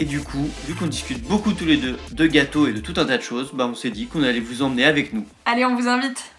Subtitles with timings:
[0.00, 2.94] Et du coup, vu qu'on discute beaucoup tous les deux de gâteaux et de tout
[2.96, 5.26] un tas de choses, bah on s'est dit qu'on allait vous emmener avec nous.
[5.44, 6.32] Allez, on vous invite.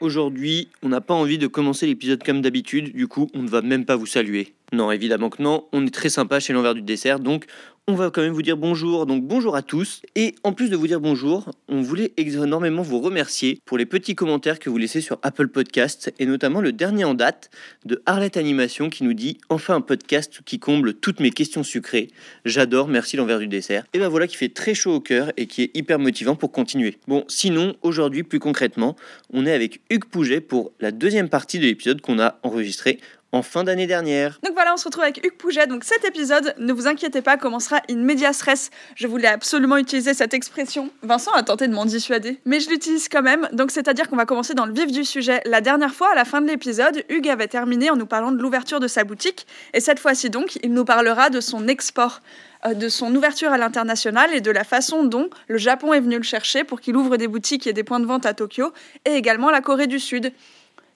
[0.00, 3.62] Aujourd'hui, on n'a pas envie de commencer l'épisode comme d'habitude, du coup, on ne va
[3.62, 4.54] même pas vous saluer.
[4.72, 7.46] Non, évidemment que non, on est très sympa chez l'envers du dessert, donc
[7.88, 9.06] on va quand même vous dire bonjour.
[9.06, 10.02] Donc bonjour à tous.
[10.16, 14.16] Et en plus de vous dire bonjour, on voulait énormément vous remercier pour les petits
[14.16, 17.48] commentaires que vous laissez sur Apple Podcast, et notamment le dernier en date
[17.84, 22.08] de Arlette Animation qui nous dit enfin un podcast qui comble toutes mes questions sucrées.
[22.44, 23.84] J'adore, merci l'envers du dessert.
[23.92, 26.50] Et ben voilà qui fait très chaud au cœur et qui est hyper motivant pour
[26.50, 26.98] continuer.
[27.06, 28.96] Bon, sinon aujourd'hui plus concrètement,
[29.32, 32.98] on est avec Hugues Pouget pour la deuxième partie de l'épisode qu'on a enregistré
[33.32, 34.38] en fin d'année dernière.
[34.42, 35.66] Donc voilà, on se retrouve avec Hugues Pouget.
[35.66, 38.70] Donc cet épisode, ne vous inquiétez pas, commencera in medias res.
[38.94, 40.90] Je voulais absolument utiliser cette expression.
[41.02, 43.48] Vincent a tenté de m'en dissuader, mais je l'utilise quand même.
[43.52, 45.40] Donc c'est-à-dire qu'on va commencer dans le vif du sujet.
[45.44, 48.40] La dernière fois, à la fin de l'épisode, Hugues avait terminé en nous parlant de
[48.40, 49.46] l'ouverture de sa boutique.
[49.74, 52.20] Et cette fois-ci donc, il nous parlera de son export
[52.64, 56.16] euh, de son ouverture à l'international et de la façon dont le Japon est venu
[56.16, 58.72] le chercher pour qu'il ouvre des boutiques et des points de vente à Tokyo,
[59.04, 60.32] et également la Corée du Sud.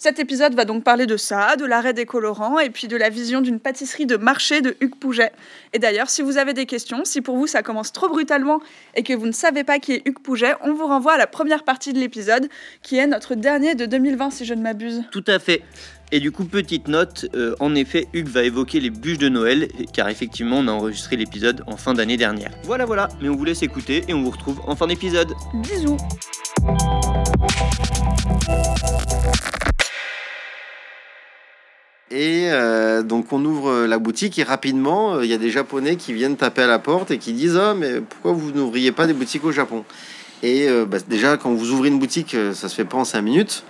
[0.03, 3.11] Cet épisode va donc parler de ça, de l'arrêt des colorants et puis de la
[3.11, 5.31] vision d'une pâtisserie de marché de Hugues Pouget.
[5.75, 8.63] Et d'ailleurs, si vous avez des questions, si pour vous ça commence trop brutalement
[8.95, 11.27] et que vous ne savez pas qui est Hugues Pouget, on vous renvoie à la
[11.27, 12.49] première partie de l'épisode
[12.81, 15.03] qui est notre dernier de 2020 si je ne m'abuse.
[15.11, 15.61] Tout à fait.
[16.13, 19.69] Et du coup, petite note, euh, en effet, Hugues va évoquer les bûches de Noël,
[19.93, 22.53] car effectivement, on a enregistré l'épisode en fin d'année dernière.
[22.65, 25.35] Voilà, voilà, mais on vous laisse écouter et on vous retrouve en fin d'épisode.
[25.53, 25.99] Bisous
[32.11, 35.95] Et euh, donc on ouvre la boutique et rapidement, euh, il y a des Japonais
[35.95, 39.07] qui viennent taper à la porte et qui disent Ah, mais pourquoi vous n'ouvriez pas
[39.07, 39.85] des boutiques au Japon?
[40.43, 43.23] Et euh, bah, déjà, quand vous ouvrez une boutique, ça se fait pas en 5
[43.23, 43.63] minutes.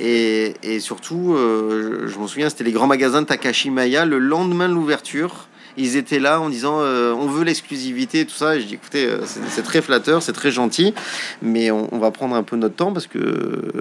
[0.00, 4.68] Et, et surtout, je, je m'en souviens, c'était les grands magasins de Takashimaya le lendemain
[4.68, 5.46] de l'ouverture
[5.76, 8.56] ils étaient là en disant euh, on veut l'exclusivité et tout ça.
[8.56, 10.94] Et je dis écoutez, euh, c'est très flatteur, c'est très gentil,
[11.42, 13.18] mais on, va prendre un peu notre temps parce que,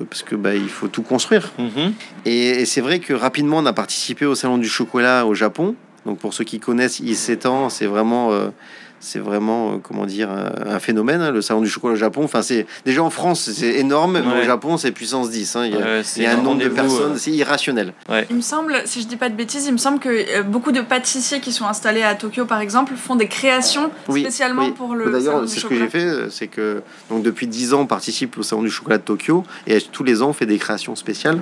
[0.09, 1.52] parce que bah, il faut tout construire.
[1.58, 1.94] Mhm.
[2.26, 5.76] Et, c'est vrai que rapidement, on a participé au Salon du chocolat au Japon.
[6.06, 8.32] Donc pour ceux qui connaissent, il s'étend, c'est vraiment.
[9.03, 12.24] Euh, c'est vraiment, euh, comment dire, un phénomène, hein, le salon du chocolat au Japon.
[12.24, 15.56] Enfin, c'est déjà en France, c'est énorme, mais au Japon, c'est puissance 10.
[15.56, 15.66] Hein.
[15.66, 17.94] Il y a, un nombre de personnes, c'est irrationnel.
[18.30, 20.72] Il me semble, si je dis pas de bêtises, il me semble que euh, beaucoup
[20.72, 25.12] de pâtissiers qui sont installés à Tokyo, par exemple, font des créations spécialement pour le.
[25.12, 28.38] D'ailleurs, c'est ce que j'ai fait, euh, c'est que donc depuis 10 ans, on participe
[28.38, 31.38] au salon du chocolat de Tokyo et tous les ans, on fait des créations spéciales.
[31.38, 31.41] Mm.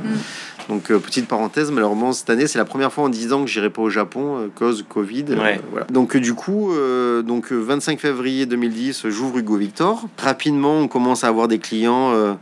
[0.69, 3.69] Donc, petite parenthèse, malheureusement, cette année, c'est la première fois en 10 ans que j'irai
[3.69, 5.25] pas au Japon, cause Covid.
[5.71, 5.87] voilà.
[5.89, 6.71] Donc, du coup,
[7.25, 10.07] donc 25 février 2010, j'ouvre Hugo Victor.
[10.17, 12.33] Rapidement, on commence à avoir des clients euh,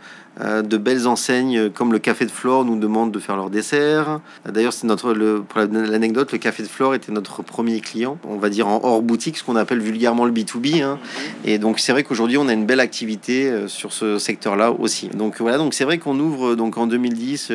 [0.42, 4.22] euh, de belles enseignes comme le Café de Flore nous demande de faire leur dessert.
[4.48, 8.38] D'ailleurs, c'est notre le, pour l'anecdote, le Café de Flore était notre premier client, on
[8.38, 10.82] va dire en hors boutique, ce qu'on appelle vulgairement le B2B.
[10.84, 11.00] Hein.
[11.44, 15.10] Et donc c'est vrai qu'aujourd'hui on a une belle activité euh, sur ce secteur-là aussi.
[15.10, 17.52] Donc voilà, donc c'est vrai qu'on ouvre donc en 2010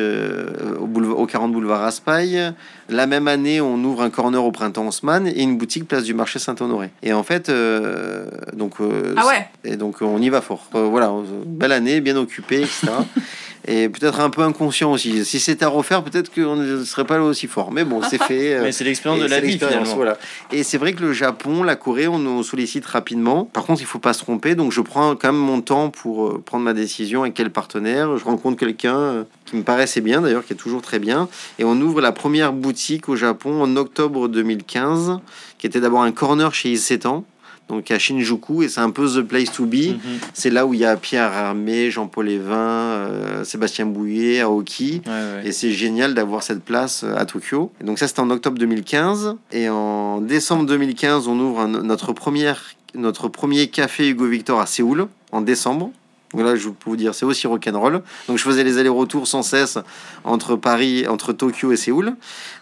[0.79, 2.53] au, boulevard, au 40 boulevard Raspail.
[2.87, 6.13] La même année, on ouvre un corner au printemps Haussmann et une boutique place du
[6.13, 6.91] marché Saint-Honoré.
[7.01, 9.47] Et en fait, euh, donc, euh, ah ouais.
[9.63, 10.69] et donc on y va fort.
[10.75, 11.11] Euh, voilà,
[11.45, 12.89] belle année, bien occupée, etc.
[13.67, 15.25] et peut-être un peu inconscient aussi.
[15.25, 17.71] Si c'était à refaire, peut-être qu'on ne serait pas aussi fort.
[17.71, 18.59] Mais bon, c'est fait.
[18.63, 19.95] Mais c'est l'expérience de la vie finalement.
[19.95, 20.17] Voilà.
[20.51, 23.45] Et c'est vrai que le Japon, la Corée, on nous sollicite rapidement.
[23.45, 24.55] Par contre, il faut pas se tromper.
[24.55, 28.17] Donc je prends quand même mon temps pour prendre ma décision avec quel partenaire.
[28.17, 31.27] Je rencontre quelqu'un qui me paraissait bien d'ailleurs, qui est toujours très bien.
[31.57, 35.19] Et on ouvre la première boutique au Japon en octobre 2015,
[35.57, 37.23] qui était d'abord un corner chez Isetan,
[37.69, 39.93] donc à Shinjuku, et c'est un peu the place to be.
[39.93, 39.99] Mhm.
[40.33, 45.01] C'est là où il y a Pierre Armé, Jean-Paul Evin, euh, Sébastien Bouillet, Aoki.
[45.43, 47.71] Et c'est génial d'avoir cette place euh, à Tokyo.
[47.81, 49.35] Et donc ça, c'était en octobre 2015.
[49.51, 55.07] Et en décembre 2015, on ouvre notre, première, notre premier café Hugo Victor à Séoul,
[55.31, 55.91] en décembre.
[56.35, 58.01] Donc là, je peux vous dire, c'est aussi rock'n'roll.
[58.27, 59.77] Donc je faisais les allers-retours sans cesse
[60.23, 62.13] entre Paris, entre Tokyo et Séoul.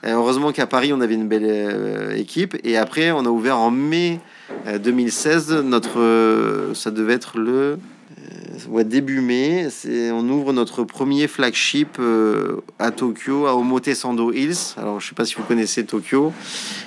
[0.05, 2.55] heureusement qu'à Paris, on avait une belle euh, équipe.
[2.63, 4.19] Et après, on a ouvert en mai
[4.79, 7.79] 2016 euh, notre, euh, ça devait être le
[8.69, 14.75] ouais, début mai, c'est, on ouvre notre premier flagship euh, à Tokyo, à Omotesando Hills.
[14.77, 16.31] Alors, je sais pas si vous connaissez Tokyo.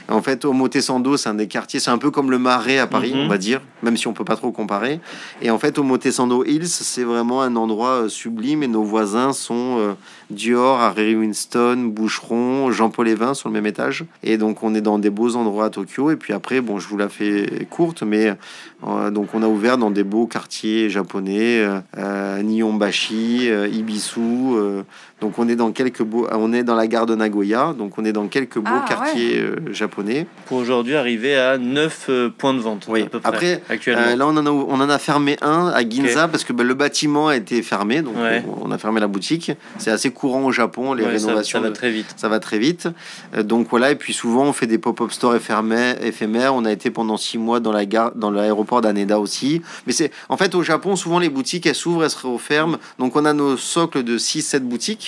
[0.09, 3.13] En fait, Omotesando, c'est un des quartiers, c'est un peu comme le Marais à Paris,
[3.15, 3.21] Mhm.
[3.21, 5.01] on va dire, même si on peut pas trop comparer.
[5.43, 9.79] Et en fait, Omotesando Hills, c'est vraiment un endroit euh, sublime et nos voisins sont
[9.79, 9.93] euh,
[10.31, 14.05] Dior, Harry Winston, Boucheron, Jean-Paul Evin sur le même étage.
[14.23, 16.11] Et donc, on est dans des beaux endroits à Tokyo.
[16.11, 18.35] Et puis après, bon, je vous la fais courte, mais euh,
[18.83, 24.83] donc on a ouvert dans des beaux quartiers japonais, euh, euh, Nihonbashi, euh, Ibisu.
[25.19, 27.97] Euh, donc on est dans quelques beaux, on est dans la gare de Nagoya, donc
[27.99, 30.27] on est dans quelques beaux Ah, quartiers euh, japonais.
[30.47, 32.87] Pour aujourd'hui arriver à 9 points de vente.
[32.89, 33.03] Oui.
[33.03, 34.03] à peu près, Après, actuellement.
[34.09, 36.65] Euh, là on en a on en a fermé un à Ginza parce que bah,
[36.65, 38.45] le bâtiment a été fermé, donc Ouais.
[38.63, 39.53] on, on a fermé la boutique.
[39.79, 41.61] C'est assez courant au Japon les Ouais, rénovations.
[41.63, 42.15] ça, va très vite.
[42.17, 42.89] ça va très vite.
[43.37, 46.03] Euh, donc voilà, et puis souvent on fait des pop-up stores éphémères.
[46.05, 46.55] éphémères.
[46.55, 49.63] On a été pendant six mois dans la gare, dans l'aéroport d'Aneda aussi.
[49.87, 52.77] Mais c'est en fait au Japon, souvent les boutiques elles s'ouvrent, elles se referment.
[52.99, 55.05] Donc on a nos socles de 6-7 boutiques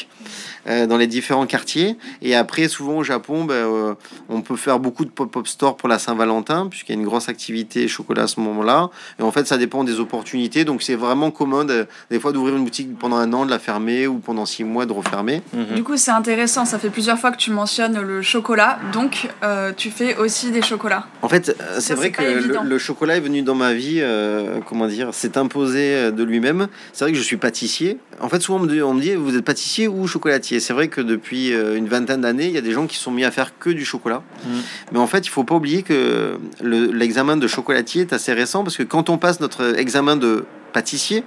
[0.68, 1.96] euh, dans les différents quartiers.
[2.22, 3.94] Et après, souvent au Japon, ben, euh,
[4.28, 7.28] on peut faire beaucoup de pop-up stores pour la Saint-Valentin, puisqu'il y a une grosse
[7.28, 8.90] activité chocolat à ce moment-là.
[9.18, 10.64] Et en fait, ça dépend des opportunités.
[10.64, 13.58] Donc c'est vraiment commun de- des fois d'ouvrir une boutique pendant un an, de la
[13.58, 15.42] fermer, ou pendant six mois de refermer.
[15.54, 15.74] Mhm.
[15.76, 16.64] Du coup, c'est intéressant.
[16.64, 18.78] Ça fait plusieurs fois que tu mentionnes le chocolat.
[18.92, 21.06] Donc, euh, tu fais aussi des chocolats.
[21.22, 24.60] En fait, euh, c'est vrai que le, le chocolat est venu dans ma vie, euh,
[24.66, 26.68] comment dire, s'est imposé euh, de lui-même.
[26.92, 27.98] C'est vrai que je suis pâtissier.
[28.20, 30.60] En fait, souvent on me dit, on me dit vous êtes pâtissier ou chocolatier.
[30.60, 33.10] C'est vrai que depuis euh, une vingtaine d'années, il y a des gens qui sont
[33.10, 34.22] mis à faire que du chocolat.
[34.44, 34.60] Mhm.
[34.92, 38.64] Mais en fait, il faut pas oublier que le- l'examen de chocolatier est assez récent
[38.64, 41.24] parce que quand on passe notre examen de pâtissier,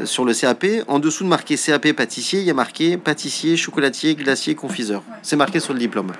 [0.00, 3.56] euh, sur le CAP, en dessous de marqué CAP pâtissier, il y a marqué pâtissier,
[3.56, 5.02] chocolatier, glacier, confiseur.
[5.22, 6.12] C'est marqué sur le diplôme.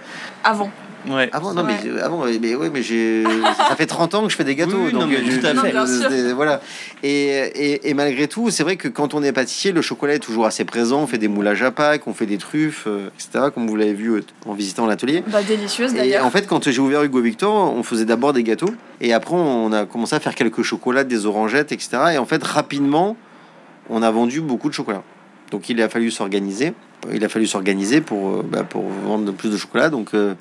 [0.44, 0.70] Avant.
[1.08, 1.28] Ouais.
[1.32, 3.24] Avant, non, mais, euh, avant, mais, ouais, mais j'ai,
[3.56, 4.76] ça fait 30 ans que je fais des gâteaux.
[4.76, 5.70] Oui, oui, non, donc, mais euh, tout à fait.
[5.72, 6.60] je- voilà.
[7.02, 10.18] Et, et, et malgré tout, c'est vrai que quand on est pâtissier, le chocolat est
[10.20, 11.02] toujours assez présent.
[11.02, 13.92] On fait des moulages à Pâques, on fait des truffes, euh, etc., comme vous l'avez
[13.94, 15.22] vu en visitant l'atelier.
[15.28, 16.24] Bah, délicieuse Et d'ailleurs.
[16.26, 18.74] en fait, quand j'ai ouvert Hugo Victor, on faisait d'abord des gâteaux.
[19.00, 21.98] Et après, on a commencé à faire quelques chocolats, des orangettes, etc.
[22.14, 23.16] Et en fait, rapidement,
[23.90, 25.02] on a vendu beaucoup de chocolat.
[25.50, 26.72] Donc, il a fallu s'organiser.
[27.12, 29.90] Il a fallu s'organiser pour, bah, pour vendre plus de chocolat.
[29.90, 30.34] Donc, euh,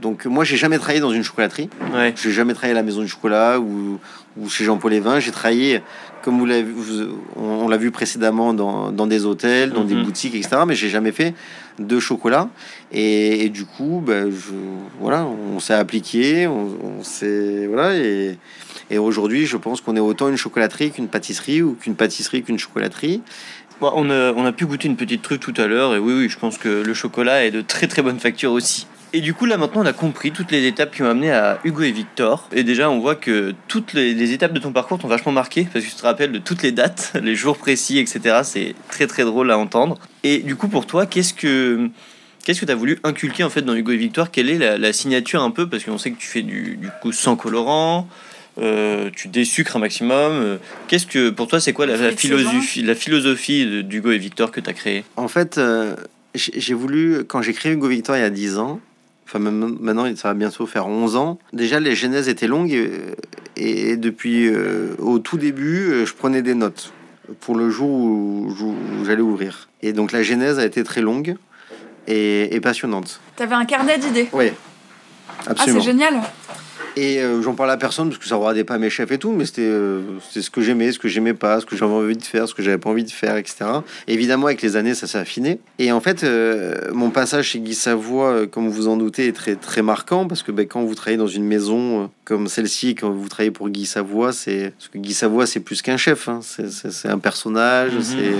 [0.00, 1.68] donc moi, j'ai jamais travaillé dans une chocolaterie.
[1.92, 2.14] Ouais.
[2.20, 3.98] J'ai jamais travaillé à la maison du chocolat ou,
[4.36, 5.18] ou chez Jean-Paul Evin.
[5.20, 5.82] J'ai travaillé,
[6.22, 6.66] comme vous l'avez
[7.36, 10.04] on, on l'a vu précédemment, dans, dans des hôtels, dans des Mhm.
[10.04, 10.62] boutiques, etc.
[10.66, 11.34] Mais j'ai jamais fait
[11.78, 12.48] de chocolat.
[12.92, 14.52] Et, et du coup, ben, je,
[15.00, 16.68] voilà, on s'est appliqué, on,
[17.00, 17.96] on s'est voilà.
[17.96, 18.38] Et,
[18.90, 22.58] et aujourd'hui, je pense qu'on est autant une chocolaterie qu'une pâtisserie ou qu'une pâtisserie qu'une
[22.58, 23.20] chocolaterie.
[23.80, 26.12] Bon, on, a, on a pu goûter une petite truffe tout à l'heure, et oui,
[26.16, 28.86] oui, je pense que le chocolat est de très très bonne facture aussi.
[29.14, 31.58] Et du coup, là maintenant, on a compris toutes les étapes qui ont amené à
[31.64, 32.48] Hugo et Victor.
[32.52, 35.66] Et déjà, on voit que toutes les, les étapes de ton parcours t'ont vachement marqué,
[35.72, 38.40] parce que tu te rappelles de toutes les dates, les jours précis, etc.
[38.44, 39.98] C'est très très drôle à entendre.
[40.24, 41.88] Et du coup, pour toi, qu'est-ce que.
[42.44, 44.30] Qu'est-ce que tu as voulu inculquer en fait dans Hugo et Victor?
[44.30, 45.68] Quelle est la, la signature un peu?
[45.68, 48.08] Parce qu'on sait que tu fais du, du coup sans colorant,
[48.58, 50.58] euh, tu désucres un maximum.
[50.86, 54.60] Qu'est-ce que pour toi c'est quoi la, philosophie, la philosophie de- d'Hugo et Victor que
[54.60, 55.94] tu as créé En fait, euh,
[56.34, 58.80] j'ai j'ai voulu, quand j'ai créé Hugo Victor il y a 10 ans,
[59.28, 62.90] enfin maintenant ça va bientôt faire 11 ans, déjà les genèses étaient longues et,
[63.56, 66.92] et depuis euh, au tout début, euh, je prenais des notes
[67.40, 69.68] pour le jour où, où j'allais ouvrir.
[69.82, 71.36] Et donc la genèse a été très longue
[72.06, 73.20] et, et passionnante.
[73.36, 74.28] T'avais un carnet d'idées.
[74.32, 74.50] Oui,
[75.46, 75.80] Ah, absolument.
[75.80, 76.14] c'est génial.
[76.98, 79.30] Et euh, j'en parle à personne parce que ça regardait pas mes chefs et tout,
[79.30, 80.00] mais c'était euh,
[80.30, 82.62] ce que j'aimais, ce que j'aimais pas, ce que j'avais envie de faire, ce que
[82.62, 83.66] j'avais pas envie de faire, etc.
[84.08, 85.60] Évidemment, avec les années, ça s'est affiné.
[85.78, 89.28] Et en fait, euh, mon passage chez Guy Savoie, euh, comme vous vous en doutez,
[89.28, 92.96] est très, très marquant parce que ben, quand vous travaillez dans une maison comme celle-ci,
[92.96, 96.28] quand vous travaillez pour Guy Savoie, c'est parce que Guy Savoie, c'est plus qu'un chef,
[96.28, 96.40] hein.
[96.42, 98.02] c'est un personnage, Mhm.
[98.02, 98.34] c'est.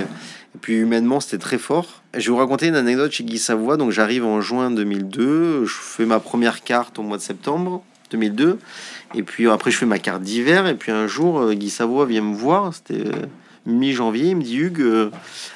[0.55, 2.01] Et puis humainement, c'était très fort.
[2.15, 3.77] Je vais vous raconter une anecdote chez Guy Savoie.
[3.77, 8.59] Donc j'arrive en juin 2002, je fais ma première carte au mois de septembre 2002.
[9.15, 10.67] Et puis après, je fais ma carte d'hiver.
[10.67, 12.73] Et puis un jour, euh, Guy Savoie vient me voir.
[12.73, 13.25] C'était euh,
[13.65, 14.29] mi-janvier.
[14.29, 15.09] Il me dit Hugues, euh,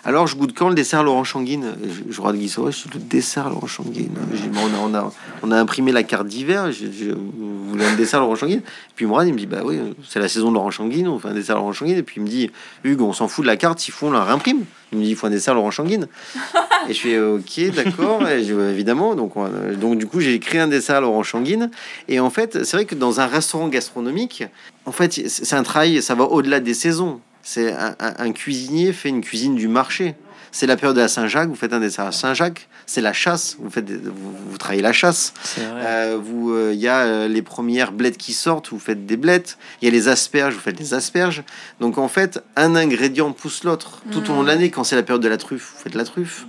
[0.03, 1.73] alors je goûte quand le dessert Laurent Changuine?
[1.83, 4.11] Je, je regarde Guy je dis le dessert Laurent Changuine.
[4.33, 6.71] J'ai dit, Bon, on, a, on, a, on a imprimé la carte d'hiver.
[6.71, 8.59] Je, je, vous voulez un dessert Laurent Changuine?
[8.59, 11.07] Et puis Mourad, il me dit Bah oui, c'est la saison de Laurent Changuine.
[11.07, 11.97] On fait un dessert Laurent Changuine.
[11.97, 12.51] Et puis il me dit
[12.83, 13.79] Hugues, on s'en fout de la carte.
[13.79, 14.63] S'il faut, on la réimprime.
[14.91, 16.07] Il me dit Il faut un dessert Laurent Changuine.
[16.89, 18.27] et je fais Ok, d'accord.
[18.27, 19.15] Évidemment.
[19.15, 21.71] Donc, on- donc du coup, j'ai créé un dessert Laurent Changuine.
[22.07, 24.43] Et en fait, c'est vrai que dans un restaurant gastronomique,
[24.85, 27.19] en fait, c'est c'est un travail, ça va au-delà des saisons.
[27.43, 30.15] C'est un, un- un cuisinier fait une cuisine du marché.
[30.55, 32.67] C'est la période de la Saint-Jacques, vous faites un dessert à Saint-Jacques.
[32.85, 35.33] C'est la chasse, vous, faites des- vous, vous travaillez la chasse.
[35.57, 35.65] Vrai.
[35.83, 39.17] Euh, vous, euh, il y a euh, les premières blettes qui sortent, vous faites des
[39.17, 39.57] blettes.
[39.81, 41.43] Il y a les asperges, vous faites des asperges.
[41.79, 44.69] Donc en fait, un ingrédient pousse l'autre tout au long de l'année.
[44.69, 46.45] Quand c'est la période de la truffe, vous faites la truffe.
[46.45, 46.47] Euh,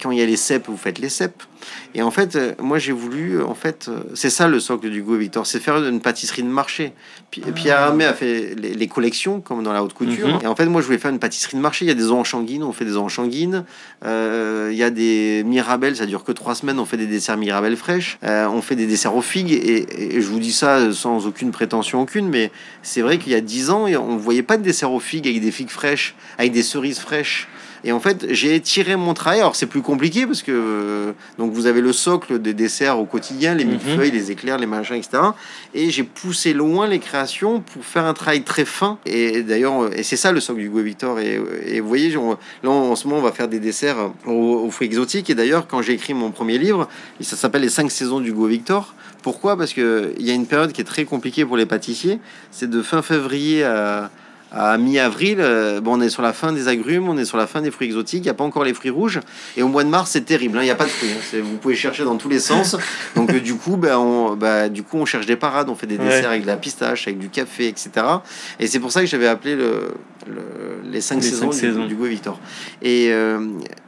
[0.00, 1.42] quand il y a les cèpes, vous faites les cèpes.
[1.94, 4.90] Et en fait, euh, moi j'ai voulu, euh, en fait, euh, c'est ça le socle
[4.90, 6.92] du Go Victor, c'est faire une pâtisserie de marché.
[7.30, 10.26] Pi- Pierre Hermé a fait les, les collections, comme dans la haute couture.
[10.26, 10.40] Mhm.
[10.42, 11.84] Et en fait, moi je voulais faire une pâtisserie de marché.
[11.84, 13.64] Il y a des œufs en changuine, on fait des œufs en changuine.
[14.04, 17.36] Euh, il y a des mirabelles, ça dure que trois semaines, on fait des desserts
[17.36, 18.18] mirabelles fraîches.
[18.24, 19.52] Euh, on fait des desserts aux figues.
[19.52, 22.50] Et, et je vous dis ça sans aucune prétention aucune, mais
[22.82, 25.28] c'est vrai qu'il y a dix ans, on ne voyait pas de dessert aux figues
[25.28, 27.48] avec des figues fraîches, avec des cerises fraîches.
[27.84, 29.40] Et en fait, j'ai étiré mon travail.
[29.40, 33.04] Alors, c'est plus compliqué parce que euh, donc vous avez le socle des desserts au
[33.06, 33.72] quotidien, les Mhm.
[33.72, 35.18] millefeuilles, les éclairs, les machins, etc.
[35.74, 38.98] Et j'ai poussé loin les créations pour faire un travail très fin.
[39.04, 41.18] Et d'ailleurs, euh, et c'est ça le socle du Go Victor.
[41.18, 44.30] Et, et vous voyez, on- là en ce moment, on va faire des desserts aux,
[44.64, 45.28] aux fruits exotiques.
[45.30, 46.88] Et d'ailleurs, quand j'ai écrit mon premier livre,
[47.20, 48.94] ça s'appelle Les 5 saisons du Go Victor.
[49.22, 49.56] Pourquoi?
[49.56, 52.18] Parce qu'il y a une période qui est très compliquée pour les pâtissiers.
[52.50, 54.10] C'est de fin février à,
[54.54, 55.38] à mi-avril.
[55.40, 57.70] euh, bon, on est sur la fin des agrumes, on est sur la fin des
[57.70, 58.20] fruits exotiques.
[58.20, 59.20] Il n'y a pas encore les fruits rouges.
[59.56, 60.58] Et au mois de mars, c'est terrible.
[60.58, 61.10] hein, Il n'y a pas de fruits.
[61.10, 62.76] hein, vous pouvez chercher dans tous les sens.
[63.16, 65.68] Donc, euh, du, coup, ben, on, bah, du coup, on cherche des parades.
[65.68, 66.04] On fait des Ouais.
[66.04, 67.90] desserts avec de la pistache, avec du café, etc.
[68.60, 69.94] Et c'est pour ça que j'avais appelé le,
[70.26, 71.86] le- les cinq Les saisons, cinq du, saisons.
[71.86, 72.38] du Go Victor.
[72.82, 73.46] Et, euh,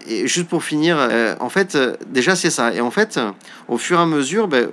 [0.09, 0.97] et juste pour finir,
[1.41, 1.77] en fait,
[2.11, 2.73] déjà, c'est ça.
[2.75, 3.19] Et en fait,
[3.69, 4.69] au fur et à mesure, ben,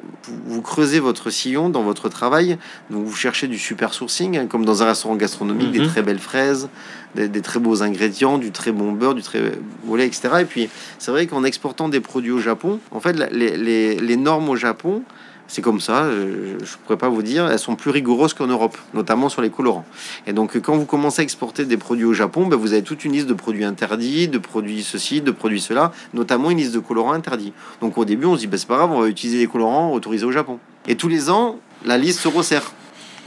[0.45, 2.57] vous, creusez votre sillon dans votre travail.
[2.89, 5.91] Donc, vous cherchez du super sourcing, hein, comme dans un restaurant gastronomique, des Mhm.
[5.91, 6.69] très belles fraises,
[7.15, 9.39] des, des très beaux ingrédients, du très bon beurre, du très
[9.83, 10.29] beau lait, etc.
[10.41, 10.69] Et puis,
[10.99, 14.55] c'est vrai qu'en exportant des produits au Japon, en fait, les, les- les normes au
[14.55, 15.03] Japon,
[15.47, 16.17] c'est comme ça, je
[16.61, 19.83] ne pourrais pas vous dire, elles sont plus rigoureuses qu'en Europe, notamment sur les colorants.
[20.25, 23.03] Et donc, quand vous commencez à exporter des produits au Japon, ben, vous avez toute
[23.03, 26.79] une liste de produits interdits, de produits ceci, de produits cela, notamment une liste de
[26.79, 27.51] colorants interdits.
[27.81, 29.91] Donc, au début, on se dit, ben, c'est pas grave, on va utiliser les colorants
[29.91, 30.57] autorisés au Japon.
[30.87, 32.71] Et tous les ans, la liste se resserre.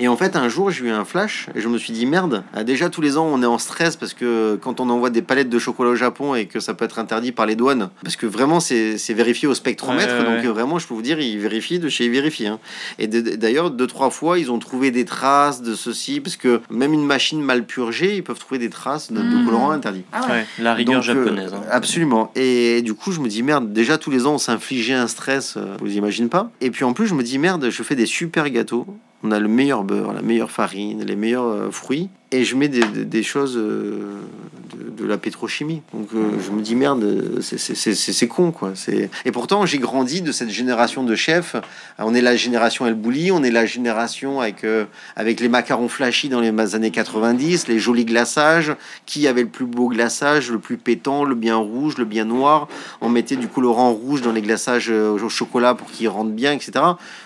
[0.00, 2.42] Et en fait, un jour, j'ai eu un flash et je me suis dit merde.
[2.56, 5.22] euh, Déjà, tous les ans, on est en stress parce que quand on envoie des
[5.22, 8.16] palettes de chocolat au Japon et que ça peut être interdit par les douanes, parce
[8.16, 10.12] que vraiment, c'est c'est vérifié au spectromètre.
[10.14, 10.46] Ouais, ouais, donc, ouais.
[10.48, 12.48] euh, vraiment, je peux vous dire, ils vérifient de chez ils vérifient.
[12.48, 12.58] hein.
[12.98, 16.60] Et de- d'ailleurs, deux, trois fois, ils ont trouvé des traces de ceci parce que
[16.70, 19.44] même une machine mal purgée, ils peuvent trouver des traces de, de Mhm.
[19.44, 20.02] colorants interdits.
[20.12, 20.30] Ah ouais.
[20.32, 21.54] Ouais, la rigueur Donc, euh, japonaise.
[21.54, 21.60] hein.
[21.70, 22.32] absolument.
[22.34, 25.54] Et du coup, je me dis merde, déjà tous les ans, on s'infligeait un stress,
[25.56, 26.50] euh, vous imaginez pas.
[26.60, 28.86] Et puis en plus, je me dis merde, je fais des super gâteaux.
[29.26, 32.10] On a le meilleur beurre, la meilleure farine, les meilleurs euh, fruits.
[32.34, 33.98] Et je mets des, des- des choses euh,
[34.74, 35.82] de, de la pétrochimie.
[35.92, 38.72] Donc euh, je me dis merde, euh, c'est- con quoi.
[38.74, 41.54] C'est- Et pourtant, j'ai grandi de cette génération de chefs.
[41.98, 45.88] On est la génération El Bouli, on est la génération avec, euh, avec les macarons
[45.88, 48.74] flashy dans les années 90, les jolis glaçages,
[49.06, 52.66] qui avait le plus beau glaçage, le plus pétant, le bien rouge, le bien noir?
[53.00, 56.52] On mettait du colorant rouge dans les glaçages euh, au chocolat pour qu'ils rentrent bien,
[56.52, 56.72] etc.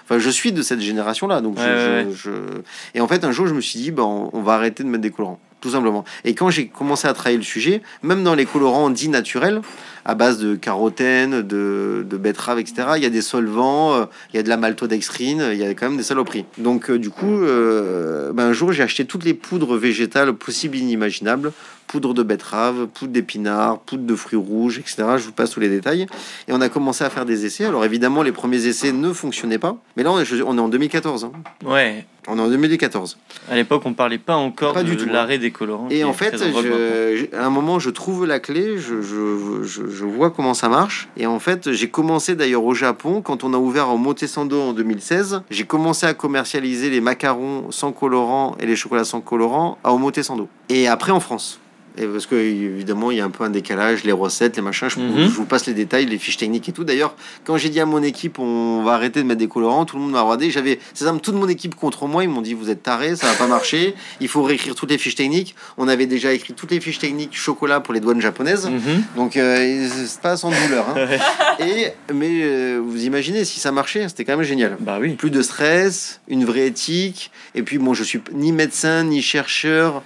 [0.04, 1.40] Enfin, je suis de cette génération-là.
[1.40, 2.60] Donc, je- Ouais, je, ouais, je-
[2.94, 4.97] Et en fait, un jour, je me suis dit, ben, on va arrêter de mettre
[5.00, 5.40] des colorants.
[5.60, 6.04] Tout simplement.
[6.24, 9.60] Et quand j'ai commencé à travailler le sujet, même dans les colorants dits naturels,
[10.08, 14.36] à base de carotène, de, de betterave, etc., il y a des solvants, euh, il
[14.36, 16.46] y a de la maltodextrine, il y a quand même des saloperies.
[16.56, 20.76] Donc, euh, du coup, euh, ben, un jour, j'ai acheté toutes les poudres végétales possibles
[20.78, 21.52] et inimaginables
[21.88, 25.04] poudre de betterave, poudre d'épinards, poudre de fruits rouges, etc.
[25.16, 26.06] Je vous passe tous les détails.
[26.46, 27.64] Et on a commencé à faire des essais.
[27.64, 29.78] Alors évidemment, les premiers essais ne fonctionnaient pas.
[29.96, 31.24] Mais là, on est, on est en 2014.
[31.24, 31.32] hein.
[31.64, 33.16] Ouais, On est en 2014.
[33.50, 35.12] à l'époque, on parlait pas encore Pas de du tout, hein.
[35.12, 35.88] l'arrêt des colorants.
[35.90, 40.30] Et en fait, je, à un moment, je trouve la clé, je, je, je, vois
[40.30, 41.08] comment ça marche.
[41.16, 44.72] Et en fait, j'ai commencé d'ailleurs au Japon, quand on a ouvert en Motesando en
[44.72, 49.92] 2016, j'ai commencé à commercialiser les macarons sans colorant et les chocolats sans colorant à
[49.92, 50.48] Omotesando.
[50.68, 51.60] Et après en France.
[51.96, 54.88] Et parce que évidemment, il y a un peu un décalage, les recettes, les machins.
[54.88, 55.24] Je, Mhm.
[55.24, 56.84] je vous passe les détails, les fiches techniques et tout.
[56.84, 57.14] D'ailleurs,
[57.44, 60.02] quand j'ai dit à mon équipe, on va arrêter de mettre des colorants, tout le
[60.02, 60.50] monde m'a regardé.
[60.50, 62.22] J'avais, c'est ça, toute mon équipe contre moi.
[62.22, 63.94] Ils m'ont dit, vous êtes tarés, ça va pas marcher.
[64.20, 65.54] Il faut réécrire toutes les fiches techniques.
[65.76, 68.66] On avait déjà écrit toutes les fiches techniques chocolat pour les douanes japonaises.
[68.68, 69.02] Mhm.
[69.16, 70.86] Donc, euh, c'est pas sans douleur.
[70.90, 70.94] hein.
[70.94, 71.18] Ouais.
[71.66, 74.76] Et, mais euh, vous imaginez, si ça marchait, c'était quand même génial.
[74.80, 75.14] Bah oui.
[75.14, 77.30] Plus de stress, une vraie éthique.
[77.54, 80.02] Et puis, bon, je suis ni médecin, ni chercheur,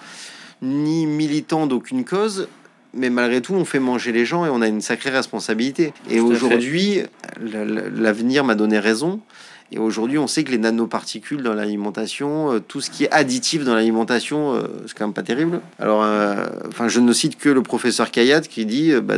[0.62, 2.48] ni militant d'aucune cause.
[2.94, 5.94] Mais malgré tout, on fait manger les gens et on a une sacrée responsabilité.
[6.10, 7.00] Et aujourd'hui,
[7.40, 9.20] la- la- l'avenir m'a donné raison.
[9.74, 13.64] Et aujourd'hui, on sait que les nanoparticules dans l'alimentation, euh, tout ce qui est additif
[13.64, 15.60] dans l'alimentation, euh, c'est quand même pas terrible.
[15.78, 19.14] Alors, euh, enfin, je ne cite que le professeur Kayat qui dit, bah,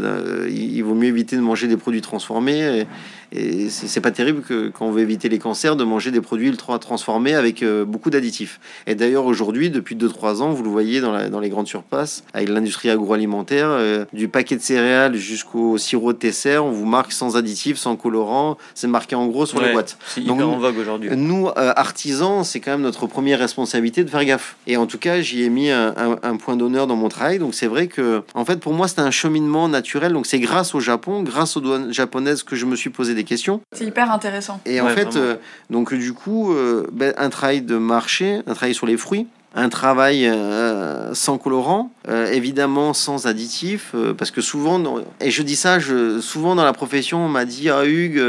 [0.48, 2.84] il vaut mieux éviter de manger des produits transformés.
[3.32, 6.20] Et, et c'est pas terrible que quand on veut éviter les cancers, de manger des
[6.20, 8.60] produits ultra transformés avec euh, beaucoup d'additifs.
[8.86, 12.22] Et d'ailleurs, aujourd'hui, depuis 2-3 ans, vous le voyez dans, la- dans les grandes surfaces,
[12.32, 17.10] avec l'industrie agroalimentaire, euh, du paquet de céréales jusqu'au sirop de Tesser, on vous marque
[17.10, 18.56] sans additifs, sans colorant.
[18.74, 19.98] C'est marqué en gros sur les Ouais, boîtes.
[20.06, 21.10] C'est Donc, en vogue aujourd'hui.
[21.14, 24.56] Nous, euh, artisans, c'est quand même notre première responsabilité de faire gaffe.
[24.66, 27.38] Et en tout cas, j'y ai mis un, un- un point d'honneur dans mon travail.
[27.38, 30.12] Donc c'est vrai que, en fait, pour moi, c'est un cheminement naturel.
[30.12, 33.24] Donc c'est grâce au Japon, grâce aux douanes japonaises que je me suis posé des
[33.24, 33.60] questions.
[33.72, 34.60] C'est hyper intéressant.
[34.66, 35.36] Et en fait, euh,
[35.70, 39.26] donc du coup, euh, ben, un travail de marché, un travail sur les fruits.
[39.56, 44.82] Un travail euh, sans colorant, euh, évidemment sans additifs, euh, parce que souvent,
[45.20, 48.20] et je dis ça, je, souvent dans la profession, on m'a dit Ah Hugues,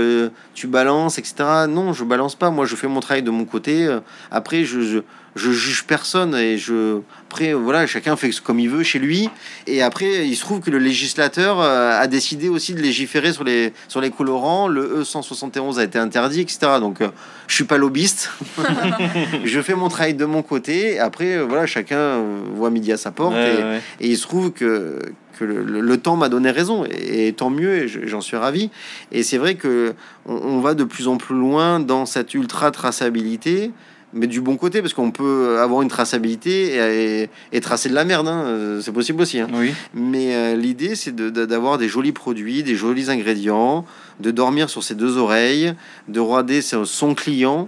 [0.53, 1.65] tu balances, etc.
[1.67, 3.89] Non, je balance pas, moi je fais mon travail de mon côté.
[4.29, 5.01] après, je,
[5.35, 6.99] je juge personne et je.
[7.29, 9.29] Après, voilà, chacun fait comme il veut chez lui.
[9.67, 13.43] Et après, il se trouve que le législateur euh, a décidé aussi de légiférer sur
[13.43, 14.69] les, sur les colorants.
[14.69, 16.59] Le E171 a été interdit, etc.
[16.79, 17.09] Donc, euh,
[17.47, 18.31] je suis pas lobbyiste.
[19.43, 20.99] je fais mon travail de mon côté.
[20.99, 22.21] Après, euh, voilà, chacun
[22.55, 23.33] voit midi à sa porte.
[23.33, 23.81] Ouais, et, ouais, ouais.
[23.99, 24.99] et il se trouve que,
[25.37, 26.85] que le, le- le temps m'a donné raison.
[26.85, 28.69] Et, et tant mieux, et je- j'en suis ravi.
[29.11, 29.93] Et c'est vrai que
[30.25, 33.71] on, on va de plus en plus loin dans cette ultra traçabilité.
[34.17, 38.27] Mais du bon côté, parce qu'on peut avoir une traçabilité et, tracer de la merde,
[38.29, 38.45] hein.
[38.45, 39.39] Euh, c'est possible aussi.
[39.39, 39.47] hein.
[39.53, 39.73] Oui.
[39.93, 43.85] Mais euh, l'idée, c'est de- d'avoir des jolis produits, des jolis ingrédients,
[44.21, 45.73] de dormir sur ses deux oreilles,
[46.07, 46.21] de
[46.61, 47.67] son son client,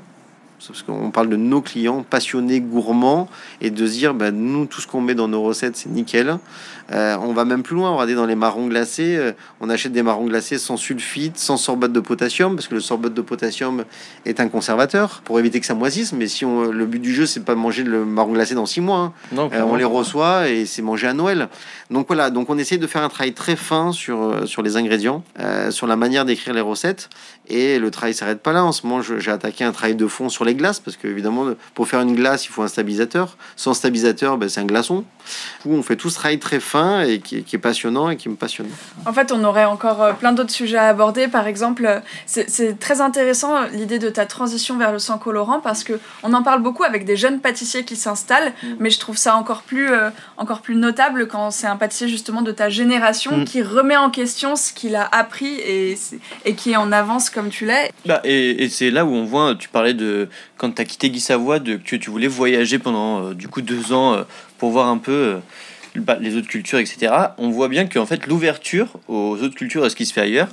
[0.65, 3.27] parce qu'on parle de nos clients passionnés, gourmands,
[3.61, 6.37] et de se dire, bah, nous, tout ce qu'on met dans nos recettes, c'est nickel.
[6.91, 10.03] Euh, on va même plus loin, regardez dans les marrons glacés, euh, on achète des
[10.03, 13.83] marrons glacés sans sulfite, sans sorbate de potassium, parce que le sorbate de potassium
[14.25, 17.25] est un conservateur, pour éviter que ça moisisse, mais si on, le but du jeu,
[17.25, 19.13] c'est pas de manger le marron glacé dans six mois, hein.
[19.33, 21.49] Non, Euh, on les reçoit et c'est mangé à Noël.
[21.91, 25.23] Donc voilà, donc on essaie de faire un travail très fin sur, sur les ingrédients,
[25.69, 27.09] sur la manière d'écrire les recettes.
[27.49, 28.63] Et le travail s'arrête pas là.
[28.65, 31.07] En ce moment, je- j'ai attaqué un travail de fond sur les glaces parce que
[31.07, 33.37] évidemment, pour faire une glace, il faut un stabilisateur.
[33.55, 35.05] Sans stabilisateur, ben, c'est un glaçon.
[35.63, 38.29] Coup, on fait tout ce travail très fin et qui, qui est passionnant et qui
[38.29, 38.67] me passionne.
[39.05, 41.27] En fait, on aurait encore euh, plein d'autres sujets à aborder.
[41.27, 45.83] Par exemple, euh, c'est très intéressant l'idée de ta transition vers le sans colorant parce
[45.83, 48.67] que on en parle beaucoup avec des jeunes pâtissiers qui s'installent, Mm.
[48.79, 52.41] mais je trouve ça encore plus, euh, encore plus notable quand c'est un pâtissier justement
[52.41, 53.45] de ta génération Mm.
[53.45, 55.97] qui remet en question ce qu'il a appris et,
[56.55, 57.91] qui est en avance comme tu l'es.
[58.05, 61.09] Bah, et et c'est là où on voit, tu parlais de quand tu as quitté
[61.09, 64.23] Guy Savoie, de, que tu voulais voyager pendant euh, du coup deux ans euh,
[64.57, 65.37] pour voir un peu euh,
[65.95, 67.13] bah, les autres cultures, etc.
[67.37, 70.49] On voit bien qu'en fait l'ouverture aux autres cultures et ce qui se fait ailleurs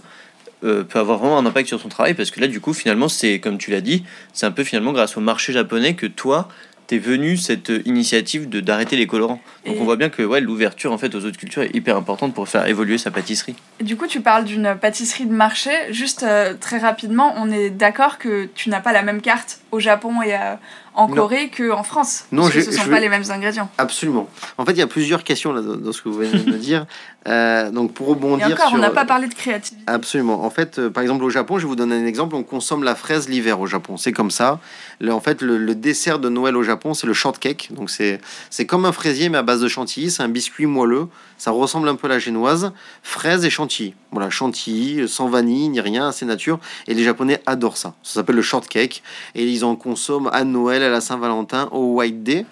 [0.63, 3.39] peut avoir vraiment un impact sur ton travail parce que là du coup finalement c'est
[3.39, 6.49] comme tu l'as dit, c'est un peu finalement grâce au marché japonais que toi
[6.87, 9.41] t'es venu cette euh, initiative de d'arrêter les colorants.
[9.67, 11.97] Donc Et- on voit bien que ouais, l'ouverture en fait aux autres cultures est hyper
[11.97, 13.55] importante pour faire évoluer sa pâtisserie.
[13.83, 15.71] Du coup, tu parles d'une pâtisserie de marché.
[15.91, 19.81] Juste euh, très rapidement, on est d'accord que tu n'as pas la même carte au
[19.81, 20.55] Japon et euh,
[20.95, 21.15] en Non.
[21.15, 22.25] Corée qu'en France.
[22.33, 23.69] Non, parce que j'ai- ce ne sont je pas les mêmes ingrédients.
[23.79, 24.29] Absolument.
[24.59, 26.59] En fait, il y a plusieurs questions là, dans, ce que vous venez de me
[26.59, 26.87] dire.
[27.27, 28.77] Euh, donc, pour rebondir Et encore, sur...
[28.77, 29.83] on n'a pas parlé de créativité.
[29.87, 30.45] Absolument.
[30.45, 32.35] En fait, euh, par exemple, au Japon, je vais vous donner un exemple.
[32.37, 33.97] On consomme la fraise l'hiver au Japon.
[33.97, 34.61] C'est comme ça.
[35.01, 37.71] Le- en fait, le, le dessert de Noël au Japon, c'est le shortcake.
[37.73, 38.21] Donc, c'est
[38.67, 40.11] comme un fraisier, mais à base de chantilly.
[40.11, 41.07] C'est un biscuit moelleux.
[41.45, 42.73] Ça ressemble un peu à la génoise.
[43.03, 43.93] Fraise et chantilly.
[44.13, 46.59] Voilà, chantilly, sans vanille, ni rien, assez nature.
[46.89, 47.93] Et les Japonais adorent ça.
[48.03, 49.03] Ça s'appelle le shortcake.
[49.35, 52.47] Et ils en consomment à Noël, à la Saint-Valentin, au White Day.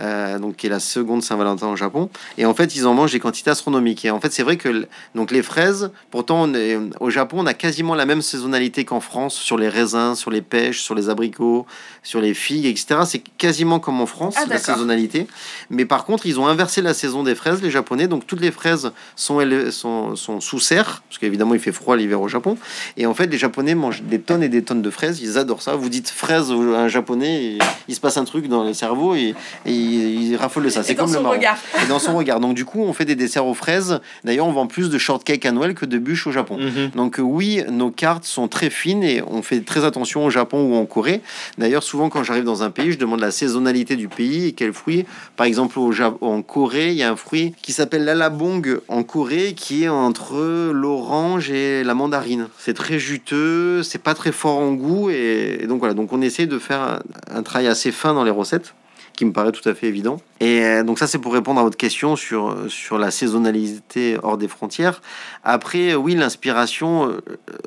[0.00, 2.08] Euh, donc qui est la seconde Saint-Valentin au Japon.
[2.38, 4.04] Et en fait, ils en mangent des quantités astronomiques.
[4.04, 7.46] Et en fait, c'est vrai que donc les fraises, pourtant, on est- au Japon, on
[7.46, 11.08] a quasiment la même saisonnalité qu'en France sur les raisins, sur les pêches, sur les
[11.08, 11.66] abricots,
[12.02, 13.00] sur les figues, etc.
[13.04, 15.26] C'est quasiment comme en France, Ah, la saisonnalité.
[15.68, 18.06] Mais par contre, ils ont inversé la saison des fraises, les Japonais.
[18.08, 22.20] Donc toutes les fraises sont, sont, sont sous serre, parce qu'évidemment, il fait froid l'hiver
[22.20, 22.56] au Japon.
[22.96, 25.20] Et en fait, les Japonais mangent des tonnes et des tonnes de fraises.
[25.20, 25.74] Ils adorent ça.
[25.76, 27.58] Vous dites fraise à un Japonais, et
[27.88, 29.34] il se passe un truc dans le cerveau et,
[29.66, 30.82] et il, raffole de ça.
[30.82, 31.34] C'est comme le marron.
[31.34, 31.58] regard.
[31.82, 32.40] Et dans son regard.
[32.40, 34.00] Donc du coup, on fait des desserts aux fraises.
[34.24, 36.58] D'ailleurs, on vend plus de shortcake à Noël que de bûches au Japon.
[36.58, 36.90] Mhm.
[36.94, 40.70] Donc euh, oui, nos cartes sont très fines et on fait très attention au Japon
[40.70, 41.20] ou en Corée.
[41.58, 44.72] D'ailleurs, souvent quand j'arrive dans un pays, je demande la saisonnalité du pays et quel
[44.72, 45.04] fruit.
[45.36, 49.02] Par exemple, au Japon, en Corée, il y a un fruit qui s'appelle l'alabong en
[49.02, 52.48] Corée, qui est entre l'orange et la mandarine.
[52.58, 55.94] C'est très juteux, c'est pas très fort en goût et, et donc voilà.
[55.94, 56.98] Donc on essaie de faire un,
[57.30, 58.74] un travail assez fin dans les recettes.
[59.14, 60.18] Qui me paraît tout à fait évident.
[60.40, 64.38] Et euh, donc ça, c'est pour répondre à votre question sur, sur la saisonnalité hors
[64.38, 65.02] des frontières.
[65.44, 67.20] Après, oui, l'inspiration, euh,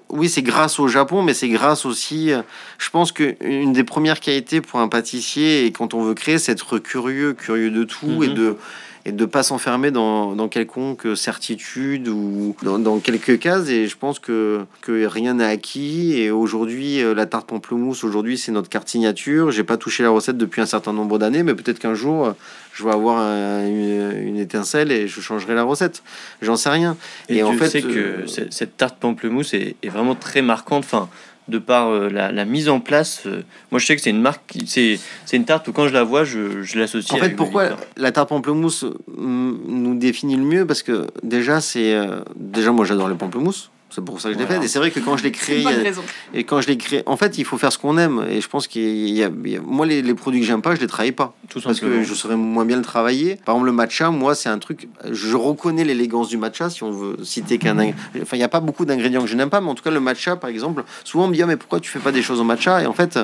[0.09, 2.41] oui, c'est grâce au Japon, mais c'est grâce aussi, euh,
[2.79, 6.53] je pense qu'une des premières qualités pour un pâtissier, et quand on veut créer, c'est
[6.53, 8.33] être curieux, curieux de tout, et Mhm.
[8.33, 8.55] de
[9.05, 13.67] et de pas s'enfermer dans, dans quelconque certitude ou dans, dans quelques cases.
[13.69, 16.13] Et je pense que, que rien n'est acquis.
[16.17, 19.51] Et aujourd'hui, euh, la tarte pamplemousse, aujourd'hui, c'est notre carte signature.
[19.51, 22.33] J'ai pas touché la recette depuis un certain nombre d'années, mais peut-être qu'un jour,
[22.73, 26.01] je vais avoir un- une, une étincelle et je changerai la recette.
[26.41, 26.95] J'en sais rien.
[27.27, 30.41] Et, Et en tu fait, sais que euh, cette tarte pamplemousse est, est vraiment très
[30.41, 30.85] marquante.
[30.85, 31.09] Enfin,
[31.47, 33.23] de par euh, la, la mise en place.
[33.25, 34.57] euh, moi, je sais que c'est une marque.
[34.65, 34.97] C'est
[35.33, 37.11] une tarte où quand je la vois, je, je l'associe.
[37.13, 38.85] En fait, pourquoi la tarte pamplemousse
[39.17, 40.65] mm, nous définit le mieux?
[40.65, 43.71] Parce que déjà, c'est euh, déjà moi j'adore les pamplemousses.
[43.93, 44.59] C'est pour ça que je l'ai Voilà.
[44.61, 44.65] fait.
[44.65, 45.91] Et c'est vrai que quand je l'ai créé, y a-.
[46.33, 48.25] Et quand je l'ai créé, en fait, il faut faire ce qu'on aime.
[48.29, 50.79] Et je pense qu'il y a, y moi, les, les produits que j'aime pas, je
[50.81, 51.35] les travaille pas.
[51.49, 52.01] Tout Parce simplement.
[52.01, 53.35] que je saurais moins bien le travailler.
[53.45, 54.87] Par exemple, le matcha, moi, c'est un truc.
[55.11, 57.77] Je reconnais l'élégance du matcha, si on veut citer qu'un.
[57.79, 59.83] ing- Enfin, il n'y a pas beaucoup d'ingrédients que je n'aime pas, mais en tout
[59.83, 62.11] cas, le matcha, par exemple, souvent on me dit, Ah, mais pourquoi tu fais pas
[62.11, 62.81] des choses au matcha?
[62.81, 63.19] Et en fait,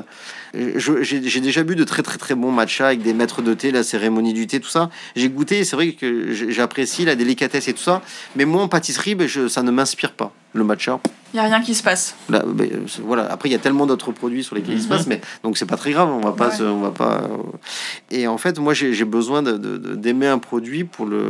[0.53, 3.53] je- j'ai j'ai déjà bu de très, très, très bons matchas avec des maîtres de
[3.53, 4.89] thé, la cérémonie du thé, tout ça.
[5.15, 8.01] J'ai goûté, et c'est vrai que j'apprécie la délicatesse et tout ça.
[8.35, 10.33] Mais moi, en pâtisserie, ben, je, ça ne m'inspire pas.
[10.53, 10.99] Le matcha,
[11.31, 12.15] Il n'y a rien qui se passe.
[12.27, 13.31] Là, ben, c'est- voilà.
[13.31, 14.89] Après, il y a tellement d'autres produits sur lesquels il se Mhm.
[14.89, 16.09] passe, mais donc c'est pas très grave.
[16.09, 16.55] On va pas, Ouais.
[16.55, 17.21] se- on va pas.
[17.21, 17.37] euh,
[18.09, 21.23] Et en fait, moi, j'ai besoin de- de- de- d'aimer un produit pour le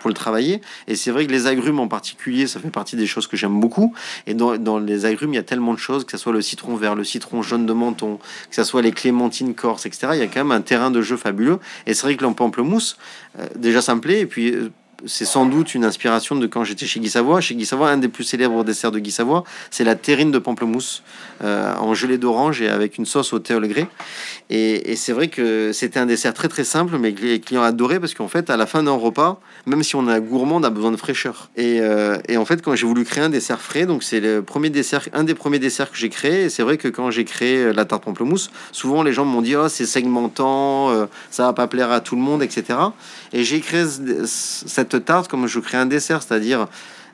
[0.00, 0.60] pour le travailler.
[0.88, 3.58] Et c'est vrai que les agrumes en particulier, ça fait partie des choses que j'aime
[3.58, 3.94] beaucoup.
[4.26, 6.42] Et dans, dans les agrumes, il y a tellement de choses, que ce soit le
[6.42, 8.18] citron vert, le citron jaune de menton,
[8.50, 10.08] que ce soit les clémentines corse, etc.
[10.12, 11.60] Il y a quand même un terrain de jeu fabuleux.
[11.86, 12.98] Et c'est vrai que le pamplemousse,
[13.38, 14.20] euh, déjà, ça me plaît.
[14.20, 14.50] Et puis.
[14.52, 14.70] euh,
[15.04, 17.40] c'est sans doute une inspiration de quand j'étais chez Guy Savoie.
[17.40, 20.38] Chez Guy Savoie, un des plus célèbres desserts de Guy Savoie, c'est la terrine de
[20.38, 21.02] pamplemousse
[21.44, 23.86] euh, en gelée d'orange et avec une sauce au thé Grey.
[24.48, 27.62] Et, et c'est vrai que c'était un dessert très très simple, mais que les clients
[27.62, 30.62] adoraient parce qu'en fait, à la fin d'un repas, même si on est gourmand, on
[30.62, 31.50] a besoin de fraîcheur.
[31.56, 34.42] Et, euh, et en fait, quand j'ai voulu créer un dessert frais, donc c'est le
[34.42, 36.44] premier dessert, un des premiers desserts que j'ai créé.
[36.44, 39.42] Et c'est vrai que quand j'ai créé euh, la tarte pamplemousse, souvent les gens m'ont
[39.42, 42.78] dit oh c'est segmentant, ça va pas plaire à tout le monde, etc.
[43.32, 46.66] Et j'ai créé ce- cette tarte comme je crée un dessert, c'est-à-dire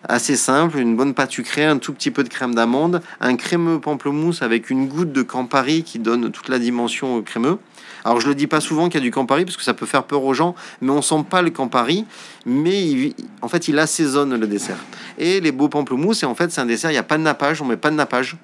[0.08, 3.80] assez simple, une bonne pâte sucrée, un tout petit peu de crème d'amande, un crémeux
[3.80, 7.58] pamplemousse avec une goutte de Campari qui donne toute la dimension au crémeux.
[8.04, 9.86] Alors je le dis pas souvent qu'il y a du Campari parce que ça peut
[9.86, 12.04] faire peur aux gens, mais on sent pas le Campari,
[12.44, 14.78] mais il- en fait il assaisonne le dessert.
[15.18, 17.22] Et les beaux pamplemousses, et en fait c'est un dessert, il n'y a pas de
[17.22, 18.36] nappage, on met pas de nappage,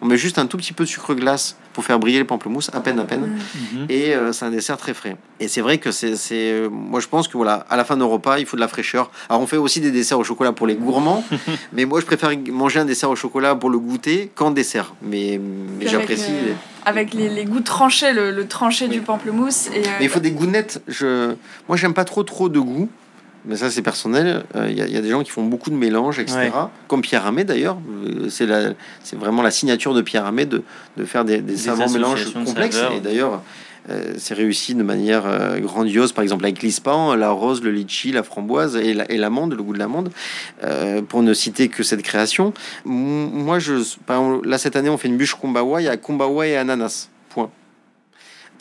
[0.00, 2.70] on met juste un tout petit peu de sucre glace pour faire briller les pamplemousses,
[2.72, 3.38] à peine à peine
[3.88, 5.16] et euh, c'est un dessert très frais.
[5.40, 7.96] Et c'est vrai que c'est, c'est, euh, moi je pense que voilà, à la fin
[7.96, 9.10] d'un repas, il faut de la fraîcheur.
[9.28, 11.22] Alors on fait aussi des desserts au chocolat pour les gourmands,
[11.72, 14.94] mais moi je préfère manger un dessert au chocolat pour le goûter qu'en dessert.
[15.02, 15.38] Mais,
[15.78, 16.30] mais avec, j'apprécie.
[16.30, 16.54] euh, les-
[16.86, 18.92] Avec les, les goûts tranchés, le, le tranché Oui.
[18.96, 19.66] du pamplemousse.
[19.74, 20.80] Et, euh, Mais il faut des goûts nets.
[20.88, 21.34] Je,
[21.68, 22.88] moi j'aime pas trop trop de goût.
[23.46, 24.44] Mais ça, c'est personnel.
[24.56, 26.36] Euh, Il y, a- il y a des gens qui font beaucoup de mélanges, etc.
[26.38, 26.50] Ouais.
[26.88, 27.78] Comme Pierre Hamé, d'ailleurs.
[28.06, 28.72] Euh, C'est la-
[29.04, 30.62] c'est vraiment la signature de Pierre Hamé de,
[30.96, 32.76] de faire des, des savants mélanges complexes.
[32.96, 33.42] Et d'ailleurs,
[33.88, 38.10] euh, c'est réussi de manière euh, grandiose, par exemple avec l'ispan, la rose, le litchi,
[38.10, 40.10] la framboise et la- et l'amande, le goût de l'amande,
[40.64, 42.52] euh, pour ne citer que cette création.
[42.84, 43.74] M- Moi, je,
[44.06, 46.56] par exemple, là, cette année, on fait une bûche Kumbawa, il y a Kumbawa et
[46.56, 47.10] ananas.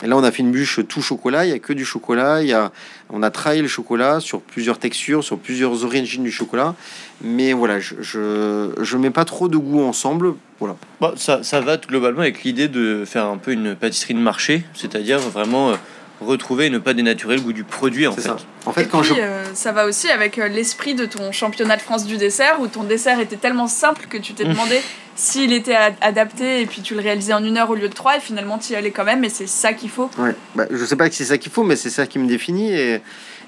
[0.03, 2.41] Et là, on a fait une bûche tout chocolat, il n'y a que du chocolat.
[2.41, 2.71] Il y a,
[3.09, 6.75] on a travaillé le chocolat sur plusieurs textures, sur plusieurs origines du chocolat.
[7.21, 10.33] Mais voilà, je je, je mets pas trop de goût ensemble.
[10.59, 10.75] Voilà.
[10.99, 14.63] Bon, ça, ça va globalement avec l'idée de faire un peu une pâtisserie de marché,
[14.73, 15.75] c'est-à-dire vraiment euh,
[16.21, 18.21] retrouver et ne pas dénaturer le goût du produit en fait.
[18.21, 18.37] ça.
[18.65, 19.21] En fait, et quand puis, je.
[19.21, 22.67] euh, ça va aussi avec euh, l'esprit de ton championnat de France du dessert, où
[22.67, 24.49] ton dessert était tellement simple que tu t'es Mm.
[24.49, 24.79] demandé
[25.15, 28.17] s'il était adapté, et puis tu le réalisais en une heure au lieu de trois,
[28.17, 30.09] et finalement tu y allais quand même, et c'est ça qu'il faut.
[30.17, 30.35] Ouais.
[30.55, 32.73] Bah, je sais pas que c'est ça qu'il faut, mais c'est ça qui me définit.
[32.73, 33.01] Et,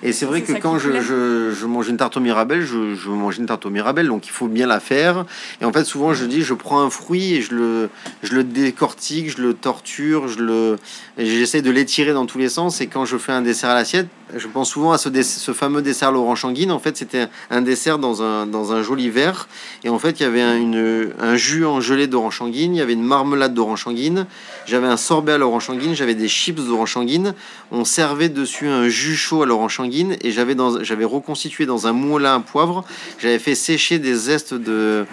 [0.03, 3.09] et c'est vrai que quand je, je, je mange une tarte au mirabelle, je, je
[3.09, 4.07] mange une tarte au mirabelle.
[4.07, 5.25] Donc il faut bien la faire.
[5.61, 7.89] Et en fait, souvent, je dis, je prends un fruit et je le,
[8.23, 10.75] je le décortique, je le torture, je le,
[11.17, 12.81] j'essaie de l'étirer dans tous les sens.
[12.81, 15.81] Et quand je fais un dessert à l'assiette, je pense souvent à ce, ce fameux
[15.81, 16.71] dessert Laurent Changuine.
[16.71, 19.47] En fait, c'était un dessert dans un, dans un joli verre.
[19.83, 22.77] Et en fait, il y avait un, une, un jus en gelée d'orange sanguine, il
[22.77, 24.25] y avait une marmelade d'orange sanguine,
[24.67, 27.33] j'avais un sorbet à l'orange sanguine, j'avais des chips d'orange sanguine.
[27.71, 31.93] On servait dessus un jus chaud à l'orange sanguine et j'avais j'avais reconstitué dans un
[31.93, 32.83] moulin à poivre.
[33.17, 35.05] J'avais fait sécher des zestes de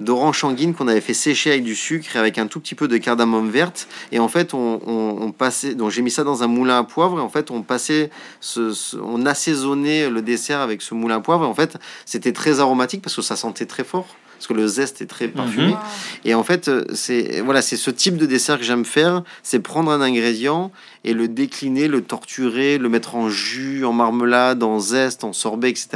[0.00, 2.86] d'orange sanguine qu'on avait fait sécher avec du sucre et avec un tout petit peu
[2.86, 6.46] de cardamome verte et en fait on, on, passait donc j'ai mis ça dans un
[6.46, 8.10] moulin à poivre et en fait on passait
[8.56, 13.02] on assaisonnait le dessert avec ce moulin à poivre et en fait c'était très aromatique
[13.02, 14.06] parce que ça sentait très fort
[14.38, 15.66] parce que le zeste est très parfumé.
[15.66, 15.72] Mhm.
[15.72, 15.78] Wow.
[16.24, 19.58] Et en fait, euh, c'est voilà, c'est ce type de dessert que j'aime faire, c'est
[19.58, 20.70] prendre un ingrédient
[21.04, 25.70] et le décliner, le torturer, le mettre en jus, en marmelade, en zeste, en sorbet,
[25.70, 25.88] etc.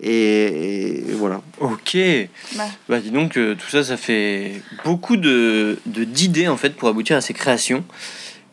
[0.00, 1.40] Et, et voilà.
[1.60, 1.96] Ok.
[2.56, 2.64] Bah.
[2.88, 6.88] Bah dis donc, euh, tout ça, ça fait beaucoup de de- d'idées en fait pour
[6.88, 7.84] aboutir à ces créations.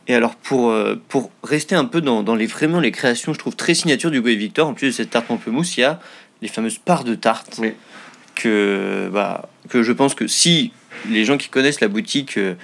[0.07, 3.37] Et alors pour, euh, pour rester un peu dans, dans les vraiment les créations, je
[3.39, 5.83] trouve très signature du Goût et Victor, en plus de cette tarte pamplemousse, il y
[5.83, 5.99] a
[6.41, 7.73] les fameuses parts de tarte Oui.
[8.39, 10.71] Que, bah, que je pense que si
[11.09, 12.55] les gens qui connaissent la boutique, euh,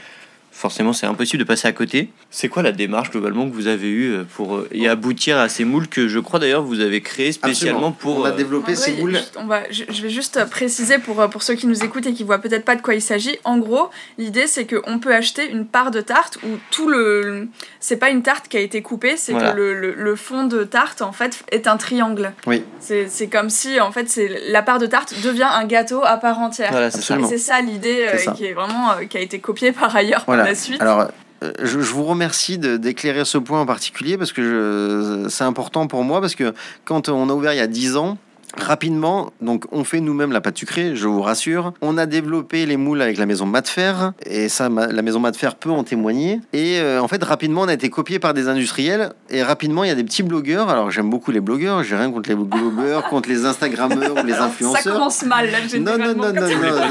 [0.56, 2.10] forcément c'est impossible de passer à côté.
[2.32, 5.50] C'est quoi la démarche globalement que vous avez eue euh, pour euh, y aboutir à
[5.50, 7.92] ces moules que je crois d'ailleurs vous avez créés spécialement Absolument.
[7.92, 8.20] pour...
[8.20, 9.20] On euh, développé En ces moules.
[9.38, 12.14] on va, je, je vais juste préciser pour, euh, pour ceux qui nous écoutent et
[12.14, 13.38] qui voient peut-être pas de quoi il s'agit.
[13.44, 17.48] En gros, l'idée c'est qu'on peut acheter une part de tarte où tout le.
[17.82, 19.52] C'est pas une tarte qui a été coupée, c'est Voilà.
[19.52, 22.32] que le, le, le fond de tarte en fait est un triangle.
[22.48, 22.64] Oui.
[22.80, 26.18] C'est c'est comme si en fait c'est la part de tarte devient un gâteau à
[26.18, 26.72] part entière.
[26.72, 27.02] Voilà, c'est
[27.38, 27.62] ça.
[27.62, 30.45] L'idée euh, qui est vraiment euh, qui a été copiée par ailleurs Voilà.
[30.46, 30.82] Par la suite.
[30.82, 31.08] Alors,
[31.44, 36.04] euh, je, vous remercie de- d'éclairer ce point en particulier parce que c'est important pour
[36.04, 36.54] moi parce que
[36.86, 38.18] quand on a ouvert il y a 10 ans,
[38.58, 41.74] rapidement, donc on fait nous-mêmes la pâte sucrée, je vous rassure.
[41.82, 43.94] On a développé les moules avec la maison Matfer
[44.26, 46.40] et ça, ma- la maison Matfer peut en témoigner.
[46.54, 49.88] Et euh, en fait, rapidement, on a été copié par des industriels et rapidement, il
[49.88, 50.70] y a des petits blogueurs.
[50.70, 54.34] Alors, j'aime beaucoup les blogueurs, j'ai rien contre les blogueurs, contre les Instagrammeurs ou les
[54.34, 54.94] Alors, ça influenceurs.
[54.94, 56.42] commence mal là, Non, non, non, non,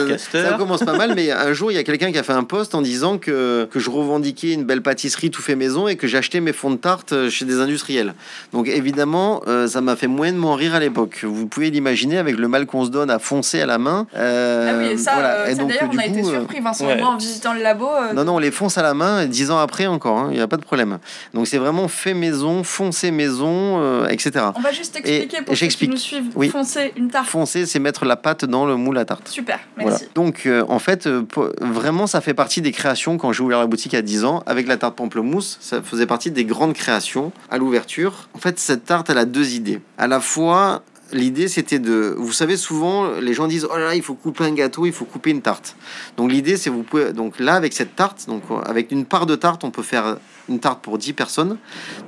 [0.08, 2.32] non, ça commence pas mal, mais un jour, il y a quelqu'un qui a fait
[2.32, 5.96] un post en disant que, que je revendiquais une belle pâtisserie tout fait maison et
[5.96, 8.14] que j'achetais mes fonds de tarte euh, chez des industriels.
[8.52, 11.20] Donc évidemment, euh, ça m'a fait moyennement rire à l'époque.
[11.24, 14.06] Vous pouvez l'imaginer avec le mal qu'on se donne à foncer à la main.
[14.16, 15.28] Euh, Ah oui, et ça, voilà.
[15.40, 16.98] euh, Et ça, donc, d'ailleurs, on a été coup, euh, surpris, Vincent ouais.
[16.98, 17.86] et moi, en visitant le labo.
[17.88, 20.28] euh, non, non, on les fonce à la main et dix ans après encore, hein,
[20.30, 20.98] il n'y a pas de problème.
[21.32, 24.46] Donc c'est vraiment fait maison, foncé maison, euh, etc.
[24.56, 25.90] On va juste expliquer pour ceux qui j'explique.
[25.90, 26.30] nous suivent.
[26.34, 26.48] Oui.
[26.48, 27.26] Foncer une tarte.
[27.28, 29.28] Foncer, c'est mettre la pâte dans le moule à tarte.
[29.28, 29.90] Super, Voilà.
[29.90, 30.06] merci.
[30.14, 31.22] Donc, euh, en fait, euh,
[31.60, 34.66] vraiment, ça fait partie des créations quand j'ai ouvert la boutique à 10 ans avec
[34.66, 35.58] la tarte pamplemousse.
[35.60, 38.28] Ça faisait partie des grandes créations à l'ouverture.
[38.34, 39.80] En fait, cette tarte, elle a deux idées.
[39.98, 40.82] À la fois,
[41.14, 42.14] l'idée, c'était de.
[42.18, 44.92] Vous savez, souvent, les gens disent Oh là là, il faut couper un gâteau, il
[44.92, 45.76] faut couper une tarte.
[46.16, 47.12] Donc, l'idée, c'est vous pouvez.
[47.12, 50.18] Donc, là, avec cette tarte, donc, euh, avec une part de tarte, on peut faire
[50.48, 51.56] une tarte pour 10 personnes.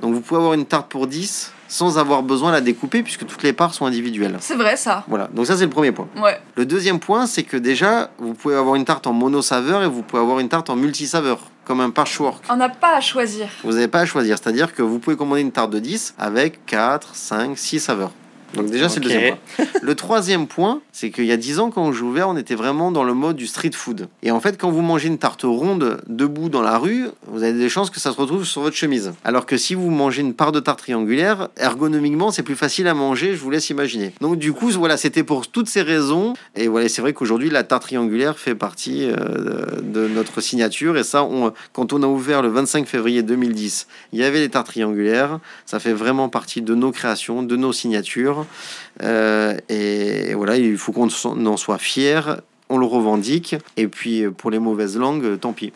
[0.01, 3.25] Donc, vous pouvez avoir une tarte pour 10 sans avoir besoin de la découper puisque
[3.25, 4.37] toutes les parts sont individuelles.
[4.39, 5.03] C'est vrai ça.
[5.07, 5.27] Voilà.
[5.33, 6.07] Donc, ça, c'est le premier point.
[6.15, 6.39] Ouais.
[6.55, 10.03] Le deuxième point, c'est que déjà, vous pouvez avoir une tarte en mono-saveur et vous
[10.03, 12.43] pouvez avoir une tarte en multi-saveur, comme un patchwork.
[12.49, 13.47] On n'a pas à choisir.
[13.63, 16.65] Vous n'avez pas à choisir, c'est-à-dire que vous pouvez commander une tarte de 10 avec
[16.67, 18.11] 4, 5, 6 saveurs.
[18.53, 19.11] Donc déjà, c'est le Ok.
[19.13, 19.65] deuxième point.
[19.81, 22.91] Le troisième point, c'est qu'il y a 10 ans, quand j'ai ouvert, on était vraiment
[22.91, 24.07] dans le mode du street food.
[24.23, 27.53] Et en fait, quand vous mangez une tarte ronde debout dans la rue, vous avez
[27.53, 29.13] des chances que ça se retrouve sur votre chemise.
[29.23, 32.93] Alors que si vous mangez une part de tarte triangulaire, ergonomiquement, c'est plus facile à
[32.93, 34.13] manger, je vous laisse imaginer.
[34.21, 36.33] Donc du coup, voilà, c'était pour toutes ces raisons.
[36.55, 40.97] Et voilà, c'est vrai qu'aujourd'hui, la tarte triangulaire fait partie euh, de notre signature.
[40.97, 44.49] Et ça, on, quand on a ouvert le 25 février 2010, il y avait les
[44.49, 45.39] tartes triangulaires.
[45.65, 48.36] Ça fait vraiment partie de nos créations, de nos signatures.
[49.03, 51.09] Euh, et voilà, il faut qu'on
[51.45, 52.41] en soit fier.
[52.69, 53.55] On le revendique.
[53.77, 55.71] Et puis, pour les mauvaises langues, tant pis.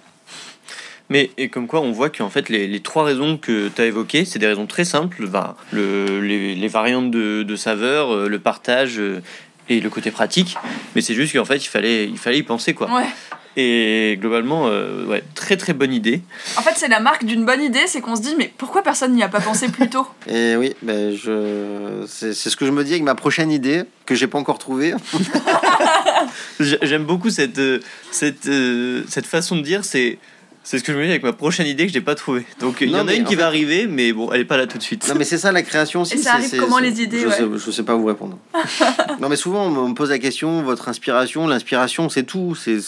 [1.09, 3.85] Mais et comme quoi, on voit qu'en fait, les, les trois raisons que tu as
[3.85, 5.27] évoquées, c'est des raisons très simples.
[5.27, 9.21] Bah, le, les, les variantes de, de saveurs, euh, le partage euh,
[9.67, 10.55] et le côté pratique.
[10.95, 12.73] Mais c'est juste qu'en fait, il fallait, il fallait y penser.
[12.73, 12.89] quoi.
[12.93, 13.07] Ouais.
[13.57, 16.21] Et globalement, euh, ouais, très très bonne idée.
[16.57, 19.13] En fait, c'est la marque d'une bonne idée, c'est qu'on se dit, mais pourquoi personne
[19.13, 20.07] n'y a pas pensé plus tôt?
[20.29, 22.05] Et oui, ben je...
[22.07, 24.57] c'est c'est ce que je me dis avec ma prochaine idée, que j'ai pas encore
[24.57, 24.93] trouvée.
[26.59, 27.79] J'ai- J'aime beaucoup cette, euh,
[28.11, 29.83] cette, euh, cette façon de dire.
[29.83, 30.17] C'est.
[30.63, 32.45] C'est ce que je me dis avec ma prochaine idée que j'ai pas trouvée.
[32.59, 34.45] Donc il y en a une en qui fait- va arriver, mais bon, elle est
[34.45, 35.07] pas là tout de suite.
[35.09, 36.13] Non, mais c'est ça la création aussi.
[36.13, 37.33] Et ça c'est- arrive comment, les idées, je, ouais.
[37.33, 38.37] sais, je sais pas vous répondre.
[39.19, 41.47] non, mais souvent on me pose la question votre inspiration.
[41.47, 42.53] L'inspiration, c'est tout.
[42.55, 42.79] C'est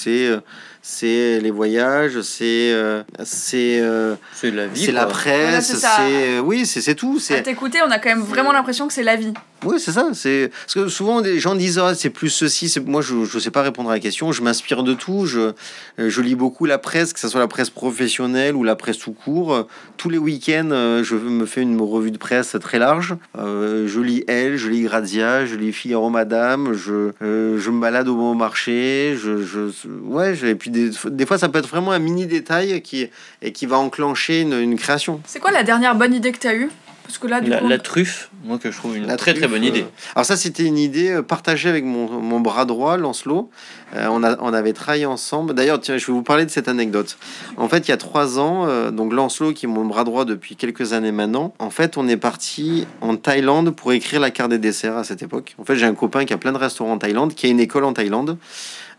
[0.86, 4.84] c'est euh, les voyages, c'est euh, c'est euh, C'est la vie.
[4.86, 5.96] c'est la presse, c'est ça.
[5.98, 7.16] c'est oui, c'est c'est tout.
[7.18, 9.34] À C'est t'écouter, on a quand même vraiment l'impression que c'est la vie.
[9.66, 10.10] Oui, c'est ça.
[10.14, 12.68] C'est parce que souvent les gens disent ah, c'est plus ceci.
[12.68, 14.34] C'est moi je je sais pas répondre à la question.
[14.34, 15.26] Je m'inspire de tout.
[15.26, 18.76] Je euh, je lis beaucoup la presse, que ce soit la presse professionnelle ou la
[18.76, 19.54] presse tout court.
[19.54, 19.64] Euh,
[19.96, 23.16] Tous les week-ends, euh, je me fais une revue de presse très large.
[23.38, 26.74] Euh, je lis Elle, je lis Grazia, je lis Figaro Madame.
[26.74, 29.16] Je euh, je me balade au bon marché.
[29.18, 29.70] Je je
[30.04, 30.36] ouais.
[30.44, 33.10] Et puis des, des fois ça peut être vraiment un mini détail qui
[33.42, 35.22] et qui va enclencher une, une création.
[35.26, 36.70] C'est quoi la dernière bonne idée que t'as eue?
[37.06, 39.34] Parce que là, du La, coup, la truffe, moi que je trouve une La très
[39.34, 39.86] très bonne euh, idée.
[40.16, 43.50] Alors ça, c'était une idée euh, partagée avec mon, mon bras droit, Lancelot.
[43.94, 45.54] Euh, on, a, on avait travaillé ensemble.
[45.54, 47.18] D'ailleurs, tiens, je vais vous parler de cette anecdote.
[47.58, 50.24] En fait, il y a trois ans, euh, donc Lancelot, qui est mon bras droit
[50.24, 54.52] depuis quelques années maintenant, en fait, on est parti en Thaïlande pour écrire la carte
[54.52, 55.56] des desserts à cette époque.
[55.58, 57.60] En fait, j'ai un copain qui a plein de restaurants en Thaïlande, qui a une
[57.60, 58.38] école en Thaïlande.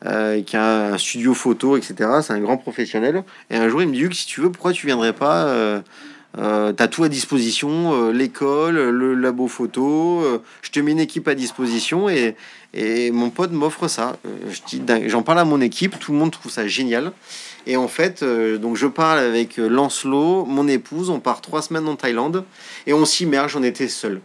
[0.07, 1.95] Euh, qui a un studio photo, etc.
[2.23, 3.25] C'est un grand professionnel.
[3.51, 5.81] Et un jour, il me dit Hugues, si tu veux, pourquoi tu viendrais pas euh,
[6.39, 10.21] euh, T'as tout à disposition, euh, l'école, le labo photo.
[10.23, 12.37] euh, je te mets une équipe à disposition et,
[12.73, 14.17] et mon pote m'offre ça.
[14.27, 15.09] Euh.
[15.09, 17.13] J'en parle à mon équipe, tout le monde trouve ça génial.
[17.67, 21.97] Et en fait, donc je parle avec Lancelot, mon épouse, on part trois semaines en
[21.97, 22.45] Thaïlande
[22.87, 24.21] et on s'immerge, on était seul.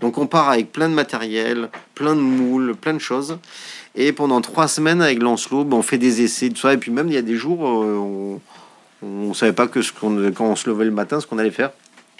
[0.00, 3.38] Donc on part avec plein de matériel, plein de moules, plein de choses.
[3.94, 6.72] Et pendant trois semaines avec Lancelot, ben, on fait des essais, tout ça.
[6.72, 8.40] Et puis même, il y a des jours, euh, on
[9.02, 11.50] on savait pas que ce qu'on, quand on se levait le matin, ce qu'on allait
[11.50, 11.70] faire.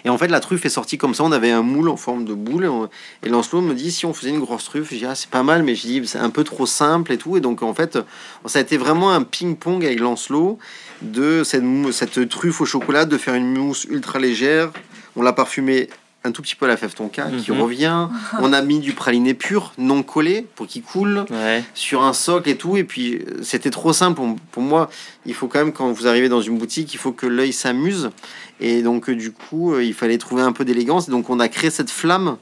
[0.04, 1.24] Et en fait, la truffe est sortie comme ça.
[1.24, 2.70] On avait un moule en forme de boule.
[3.22, 5.42] Et, Lancelot me dit si on faisait une grosse truffe, je dis ah, c'est pas
[5.42, 7.36] mal, mais je dis c'est un peu trop simple et tout.
[7.36, 7.98] Et donc en fait,
[8.46, 10.58] ça a été vraiment un ping-pong avec Lancelot
[11.02, 14.72] de cette, cette truffe au chocolat, de faire une mousse ultra légère.
[15.16, 15.90] On l'a parfumée
[16.22, 17.60] un tout petit peu à la fève tonka qui Mhm.
[17.62, 18.08] revient.
[18.40, 21.64] On a mis du praliné pur, non collé, pour qu'il coule Ouais.
[21.74, 22.76] sur un socle et tout.
[22.76, 24.16] Et puis, euh, c'était trop simple.
[24.16, 24.90] Pour, pour moi,
[25.24, 28.10] il faut quand même, quand vous arrivez dans une boutique, il faut que l'œil s'amuse.
[28.60, 31.08] Et donc, euh, du coup, euh, il fallait trouver un peu d'élégance.
[31.08, 32.36] Donc, on a créé cette flamme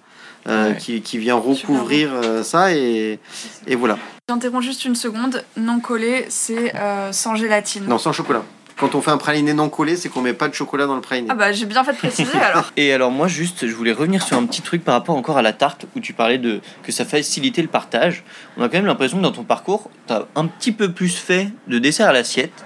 [0.48, 0.76] euh, Ouais.
[0.78, 2.74] qui, qui vient recouvrir euh, ça.
[2.74, 3.18] Et,
[3.66, 3.98] et voilà.
[4.28, 5.44] j'interromps juste une seconde.
[5.56, 7.84] Non collé, c'est euh, sans gélatine.
[7.86, 8.42] Non, sans chocolat.
[8.78, 11.00] Quand on fait un praliné non collé, c'est qu'on met pas de chocolat dans le
[11.00, 11.28] praliné.
[11.30, 12.70] Ah bah j'ai bien fait de préciser alors.
[12.76, 15.42] Et alors moi juste, je voulais revenir sur un petit truc par rapport encore à
[15.42, 18.22] la tarte où tu parlais de que ça facilitait le partage.
[18.56, 21.16] On a quand même l'impression que dans ton parcours, tu as un petit peu plus
[21.16, 22.64] fait de dessert à l'assiette.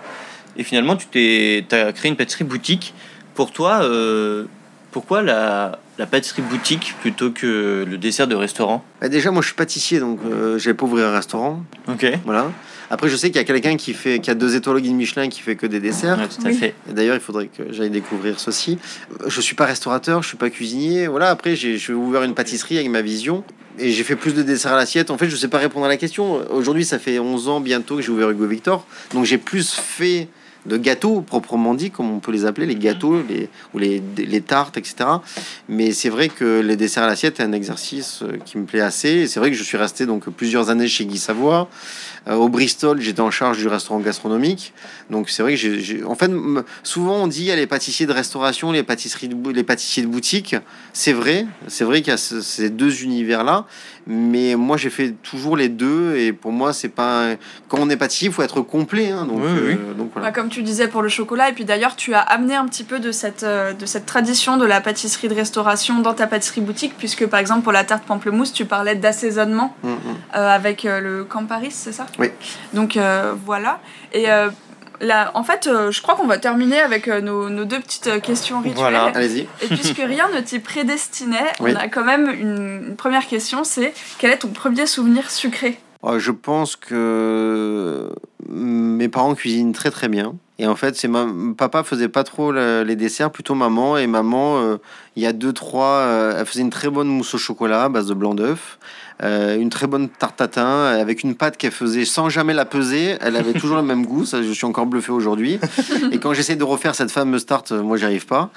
[0.57, 2.93] Et finalement, tu t'es, as créé une pâtisserie boutique.
[3.35, 4.45] Pour toi, euh,
[4.91, 8.85] pourquoi la, la pâtisserie boutique plutôt que le dessert de restaurant?
[9.01, 11.63] Bah, déjà, moi, je suis pâtissier, donc euh, j'ai pas ouvrir un restaurant.
[11.89, 12.07] Ok.
[12.25, 12.51] Voilà.
[12.93, 14.95] Après, je sais qu'il y a quelqu'un qui fait, qui a deux étoiles au guide
[14.95, 16.19] Michelin, qui fait que des desserts.
[16.29, 16.55] tout à Oui.
[16.57, 16.75] fait.
[16.91, 18.77] Et D'ailleurs, il faudrait que j'aille découvrir ceci.
[19.27, 21.07] Je suis pas restaurateur, je suis pas cuisinier.
[21.07, 23.45] Voilà, après, j'ai j'ai ouvert une pâtisserie avec ma vision.
[23.79, 25.11] Et j'ai fait plus de desserts à l'assiette.
[25.11, 26.43] En fait, je sais pas répondre à la question.
[26.53, 28.87] Aujourd'hui, ça fait 11 ans bientôt que j'ai ouvert Hugo Victor.
[29.15, 30.29] Donc, j'ai plus fait
[30.67, 34.41] de gâteaux, proprement dit, comme on peut les appeler, les gâteaux les, ou les, les
[34.41, 34.95] tartes, etc.
[35.69, 38.81] Mais c'est vrai que les desserts à l'assiette est un exercice euh, qui me plaît
[38.81, 39.09] assez.
[39.09, 41.69] Et c'est vrai que je suis resté donc plusieurs années chez Guy Savoie.
[42.29, 44.73] Euh, au Bristol, j'étais en charge du restaurant gastronomique.
[45.11, 46.31] Donc c'est vrai que j'ai, en fait,
[46.85, 49.65] souvent on dit il y a les pâtissiers de restauration, les pâtisseries, de bou- les
[49.65, 50.55] pâtissiers de boutique.
[50.93, 53.67] C'est vrai, c'est vrai qu'il y a ce- ces deux univers-là.
[54.07, 57.37] Mais moi j'ai fait toujours les deux et pour moi c'est pas un-
[57.69, 59.11] quand on est pâtissier, il faut être complet.
[59.11, 59.27] hein.
[59.27, 59.73] donc, Oui, oui.
[59.79, 60.29] euh, donc voilà.
[60.29, 62.85] Bah, comme tu disais pour le chocolat, et puis d'ailleurs tu as amené un petit
[62.85, 66.61] peu de cette, euh, de cette tradition de la pâtisserie de restauration dans ta pâtisserie
[66.61, 69.97] boutique, puisque par exemple pour la tarte pamplemousse, tu parlais d'assaisonnement Mm, mm.
[70.37, 72.07] euh, avec euh, le Camparis, c'est ça?
[72.19, 72.29] Oui.
[72.73, 73.81] Donc euh, voilà.
[74.13, 74.27] Et
[75.01, 78.07] là, en fait, euh, je crois qu'on va terminer avec euh, nos, nos deux petites
[78.07, 78.77] euh, questions rituelles.
[78.79, 79.11] Voilà.
[79.15, 79.49] Allez-y.
[79.63, 81.73] Et puisque rien ne t'y prédestinait, Oui.
[81.75, 85.81] on a quand même une, une première question, c'est quel est ton premier souvenir sucré?
[86.19, 88.13] Je pense que
[88.49, 90.35] mes parents cuisinent très très bien.
[90.63, 91.27] Et en fait, c'est ma...
[91.59, 93.97] papa faisait pas trop le- les desserts, plutôt maman.
[93.99, 94.77] Et maman, euh,
[95.17, 97.89] il y a deux trois, euh, elle faisait une très bonne mousse au chocolat à
[97.89, 98.79] base de blanc d'œuf,
[99.25, 103.17] euh, une très bonne tarte tatin avec une pâte qu'elle faisait sans jamais la peser.
[103.21, 104.25] Elle avait toujours le même goût.
[104.25, 105.59] Ça, je suis encore bluffé aujourd'hui.
[106.13, 108.51] Et quand j'essaie de refaire cette fameuse tarte, euh, moi, j'y arrive pas.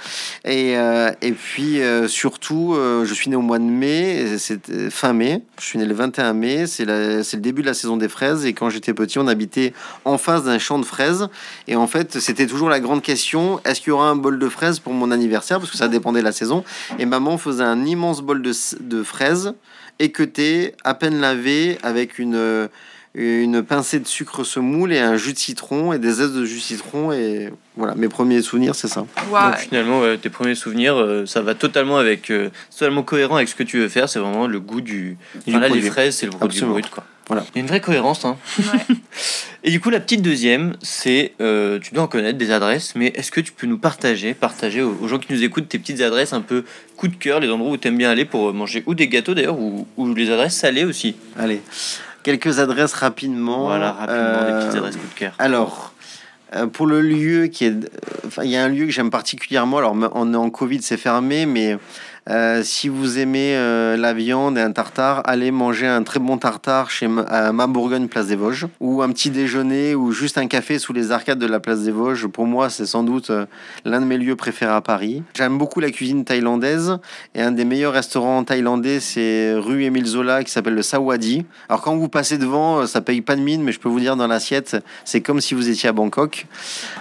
[0.45, 0.73] Et,
[1.21, 5.41] et puis surtout, je suis né au mois de mai, c'est fin mai.
[5.59, 6.67] Je suis né le 21 mai.
[6.67, 8.45] C'est la- le début de la saison des fraises.
[8.45, 9.73] Et quand j'étais petit, on habitait
[10.05, 11.27] en face d'un champ de fraises.
[11.67, 14.49] Et en fait, c'était toujours la grande question est-ce qu'il y aura un bol de
[14.49, 15.59] fraises pour mon anniversaire?
[15.59, 16.63] Parce que ça dépendait de la saison.
[16.99, 19.53] Et maman faisait un immense bol de, de fraises
[19.99, 22.69] équeuté, à peine lavé, avec une.
[23.15, 26.57] Une pincée de sucre semoule et un jus de citron et des zestes de jus
[26.57, 29.05] de citron et voilà mes premiers souvenirs c'est ça.
[29.31, 33.47] Donc finalement, ouais, tes premiers souvenirs, euh, ça va totalement avec, euh, totalement cohérent avec
[33.47, 34.09] ce que tu veux faire.
[34.09, 35.17] C'est vraiment le goût du.
[35.45, 36.73] Du Enfin, là, les fraises, c'est le produit Absolument.
[36.73, 37.05] brut, quoi.
[37.27, 37.43] Voilà.
[37.53, 38.37] Il y a une vraie cohérence, hein.
[38.59, 38.95] Ouais.
[39.63, 43.07] Et du coup, la petite deuxième, c'est, euh, tu dois en connaître des adresses, mais
[43.15, 46.01] est-ce que tu peux nous partager, partager aux, aux gens qui nous écoutent tes petites
[46.01, 46.65] adresses un peu
[46.97, 49.33] coup de cœur, les endroits où tu aimes bien aller pour manger ou des gâteaux
[49.33, 51.15] d'ailleurs, ou, ou les adresses salées aussi?
[51.39, 51.61] allez
[52.25, 55.33] quelques adresses rapidement Voilà, rapidement, Euh, des petites adresses coup de cœur.
[55.39, 55.93] Alors,
[56.55, 57.71] euh, pour le lieu qui est.
[57.71, 57.87] euh,
[58.27, 59.77] Enfin, il y a un lieu que j'aime particulièrement.
[59.77, 61.77] Alors, on est en Covid, c'est fermé, mais
[62.27, 66.39] Euh, si vous aimez euh, la viande et un tartare, allez manger un très bon
[66.39, 70.39] tartare chez Ma- à Ma Bourgogne, place des Vosges, ou un petit déjeuner ou juste
[70.39, 72.25] un café sous les arcades de la place des Vosges.
[72.25, 73.45] Pour moi, c'est sans doute euh,
[73.83, 75.21] l'un de mes lieux préférés à Paris.
[75.35, 76.97] J'aime beaucoup la cuisine thaïlandaise
[77.35, 81.45] et un des meilleurs restaurants thaïlandais, c'est rue Émile Zola qui s'appelle le Sawadi.
[81.69, 83.99] Alors quand vous passez devant, euh, ça paye pas de mine, mais je peux vous
[83.99, 86.47] dire dans l'assiette, c'est comme si vous étiez à Bangkok.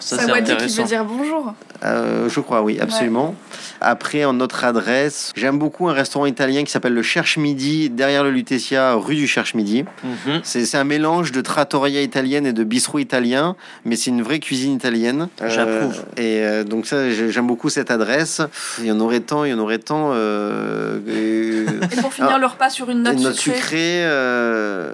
[0.01, 1.55] Ça, Sawadi qui veut dire bonjour.
[1.83, 3.35] Euh, je crois, oui, absolument.
[3.81, 8.25] Après, en notre adresse, j'aime beaucoup un restaurant italien qui s'appelle le Cherche Midi, derrière
[8.25, 9.85] le Lutetia, rue du Cherche Midi.
[10.03, 10.41] Mhm.
[10.43, 14.39] C'est c'est un mélange de trattoria italienne et de bistrot italien, mais c'est une vraie
[14.41, 15.29] cuisine italienne.
[15.47, 16.03] J'approuve.
[16.17, 18.41] et euh, donc ça, j'ai- j'aime beaucoup cette adresse.
[18.81, 20.11] Il y en aurait tant, il y en aurait tant.
[20.13, 22.39] euh, et- Et pour finir Ah.
[22.39, 23.59] le repas sur une note, et notre sucrée.
[23.61, 24.93] sucré, euh,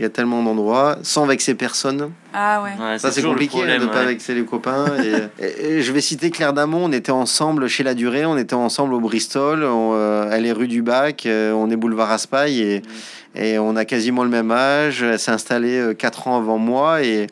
[0.00, 2.10] il y a tellement d'endroits, sans vexer personne.
[2.32, 2.70] Ah ouais.
[2.82, 4.06] Ouais, Ça, c'est compliqué hein, problème, de ne pas ouais.
[4.06, 4.86] vexer les copains.
[5.04, 6.86] et, et- et je vais citer Claire Damon.
[6.86, 9.62] On était ensemble chez La Durée, on était ensemble au Bristol.
[9.64, 12.82] on, euh, elle est rue du Bac, euh, on est boulevard Raspail et,
[13.34, 15.02] et on a quasiment le même âge.
[15.02, 17.26] Elle s'est installée 4 ans avant moi et,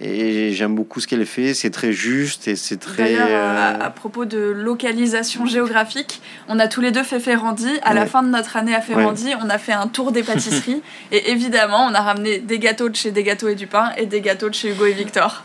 [0.00, 1.54] et j'aime beaucoup ce qu'elle fait.
[1.54, 3.02] C'est très juste et c'est très.
[3.14, 7.18] D'ailleurs, euh, euh, à, à propos de localisation géographique, on a tous les deux fait
[7.20, 7.68] Ferrandi.
[7.82, 10.82] À la fin de notre année à Ferrandi, on a fait un tour des pâtisseries.
[11.12, 14.06] et évidemment, on a ramené des gâteaux de chez Des Gâteaux et du Pain et
[14.06, 15.44] des gâteaux de chez Hugo et Victor.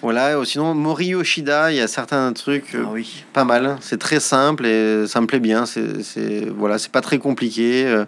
[0.00, 0.36] Voilà.
[0.44, 2.74] Sinon, Mori Yoshida, il y a certains trucs.
[2.76, 3.24] euh, Ah oui.
[3.32, 3.78] pas mal.
[3.80, 5.66] C'est très simple et ça me plaît bien.
[5.66, 8.04] C'est, c'est voilà, c'est pas très compliqué.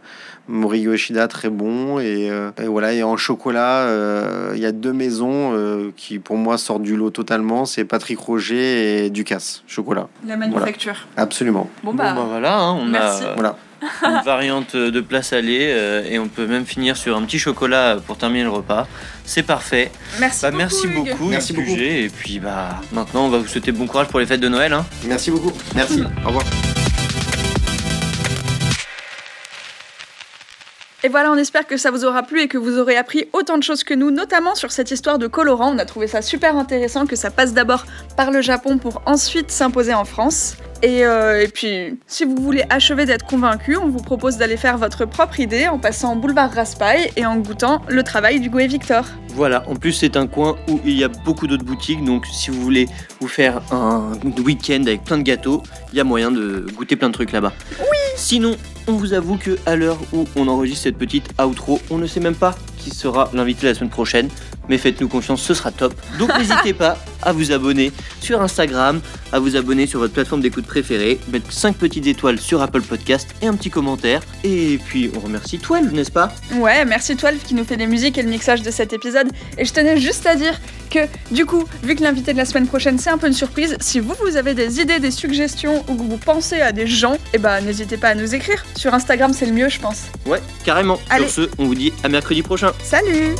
[0.50, 2.92] Mori Yoshida très bon et, euh, et voilà.
[2.92, 6.96] Et en chocolat, euh, il y a deux maisons euh, qui pour moi sortent du
[6.96, 7.64] lot totalement.
[7.64, 10.08] C'est Patrick Roger et Ducasse chocolat.
[10.26, 11.06] La manufacture.
[11.16, 11.70] Absolument.
[11.84, 13.24] Bon, Bon, bah, bah voilà, hein, on merci.
[13.24, 13.56] a Voilà.
[14.06, 17.96] une variante de plat salé euh, et on peut même finir sur un petit chocolat
[18.06, 18.86] pour terminer le repas.
[19.24, 19.90] C'est parfait.
[20.18, 20.58] merci Bah, beaucoup.
[20.58, 20.94] merci Hugues.
[21.10, 21.70] beaucoup, Merci beaucoup.
[21.78, 24.74] Et puis bah maintenant on va vous souhaiter bon courage pour les fêtes de Noël.
[24.74, 24.84] Hein.
[25.06, 25.52] Merci beaucoup.
[25.74, 26.02] Merci.
[26.24, 26.44] Au revoir.
[31.02, 33.56] Et voilà, on espère que ça vous aura plu et que vous aurez appris autant
[33.56, 35.74] de choses que nous, notamment sur cette histoire de colorant.
[35.74, 37.86] On a trouvé ça super intéressant que ça passe d'abord
[38.18, 40.56] par le Japon pour ensuite s'imposer en France.
[40.82, 44.76] Et, euh, et puis, si vous voulez achever d'être convaincu, on vous propose d'aller faire
[44.76, 49.06] votre propre idée en passant boulevard Raspail et en goûtant le travail d'Hugo et Victor.
[49.28, 52.50] Voilà, en plus c'est un coin où il y a beaucoup d'autres boutiques, donc si
[52.50, 52.88] vous voulez
[53.20, 54.12] vous faire un
[54.44, 57.52] week-end avec plein de gâteaux, il y a moyen de goûter plein de trucs là-bas.
[57.78, 58.56] Oui Sinon,
[58.90, 62.20] on vous avoue que à l'heure où on enregistre cette petite outro, on ne sait
[62.20, 64.28] même pas qui sera l'invité la semaine prochaine,
[64.68, 65.94] mais faites-nous confiance, ce sera top.
[66.18, 69.00] Donc n'hésitez pas à vous abonner sur Instagram,
[69.32, 73.28] à vous abonner sur votre plateforme d'écoute préférée, mettre 5 petites étoiles sur Apple Podcast
[73.42, 74.22] et un petit commentaire.
[74.44, 76.32] Et puis on remercie 12, n'est-ce pas?
[76.54, 79.28] Ouais, merci Twelve qui nous fait les musiques et le mixage de cet épisode.
[79.58, 80.58] Et je tenais juste à dire
[80.90, 81.00] que,
[81.30, 84.00] du coup, vu que l'invité de la semaine prochaine c'est un peu une surprise, si
[84.00, 87.38] vous, vous avez des idées, des suggestions ou que vous pensez à des gens, eh
[87.38, 88.64] ben n'hésitez pas à nous écrire.
[88.76, 90.06] Sur Instagram, c'est le mieux, je pense.
[90.26, 91.00] Ouais, carrément.
[91.08, 91.28] Allez.
[91.28, 92.72] Sur ce, on vous dit à mercredi prochain.
[92.82, 93.34] Salut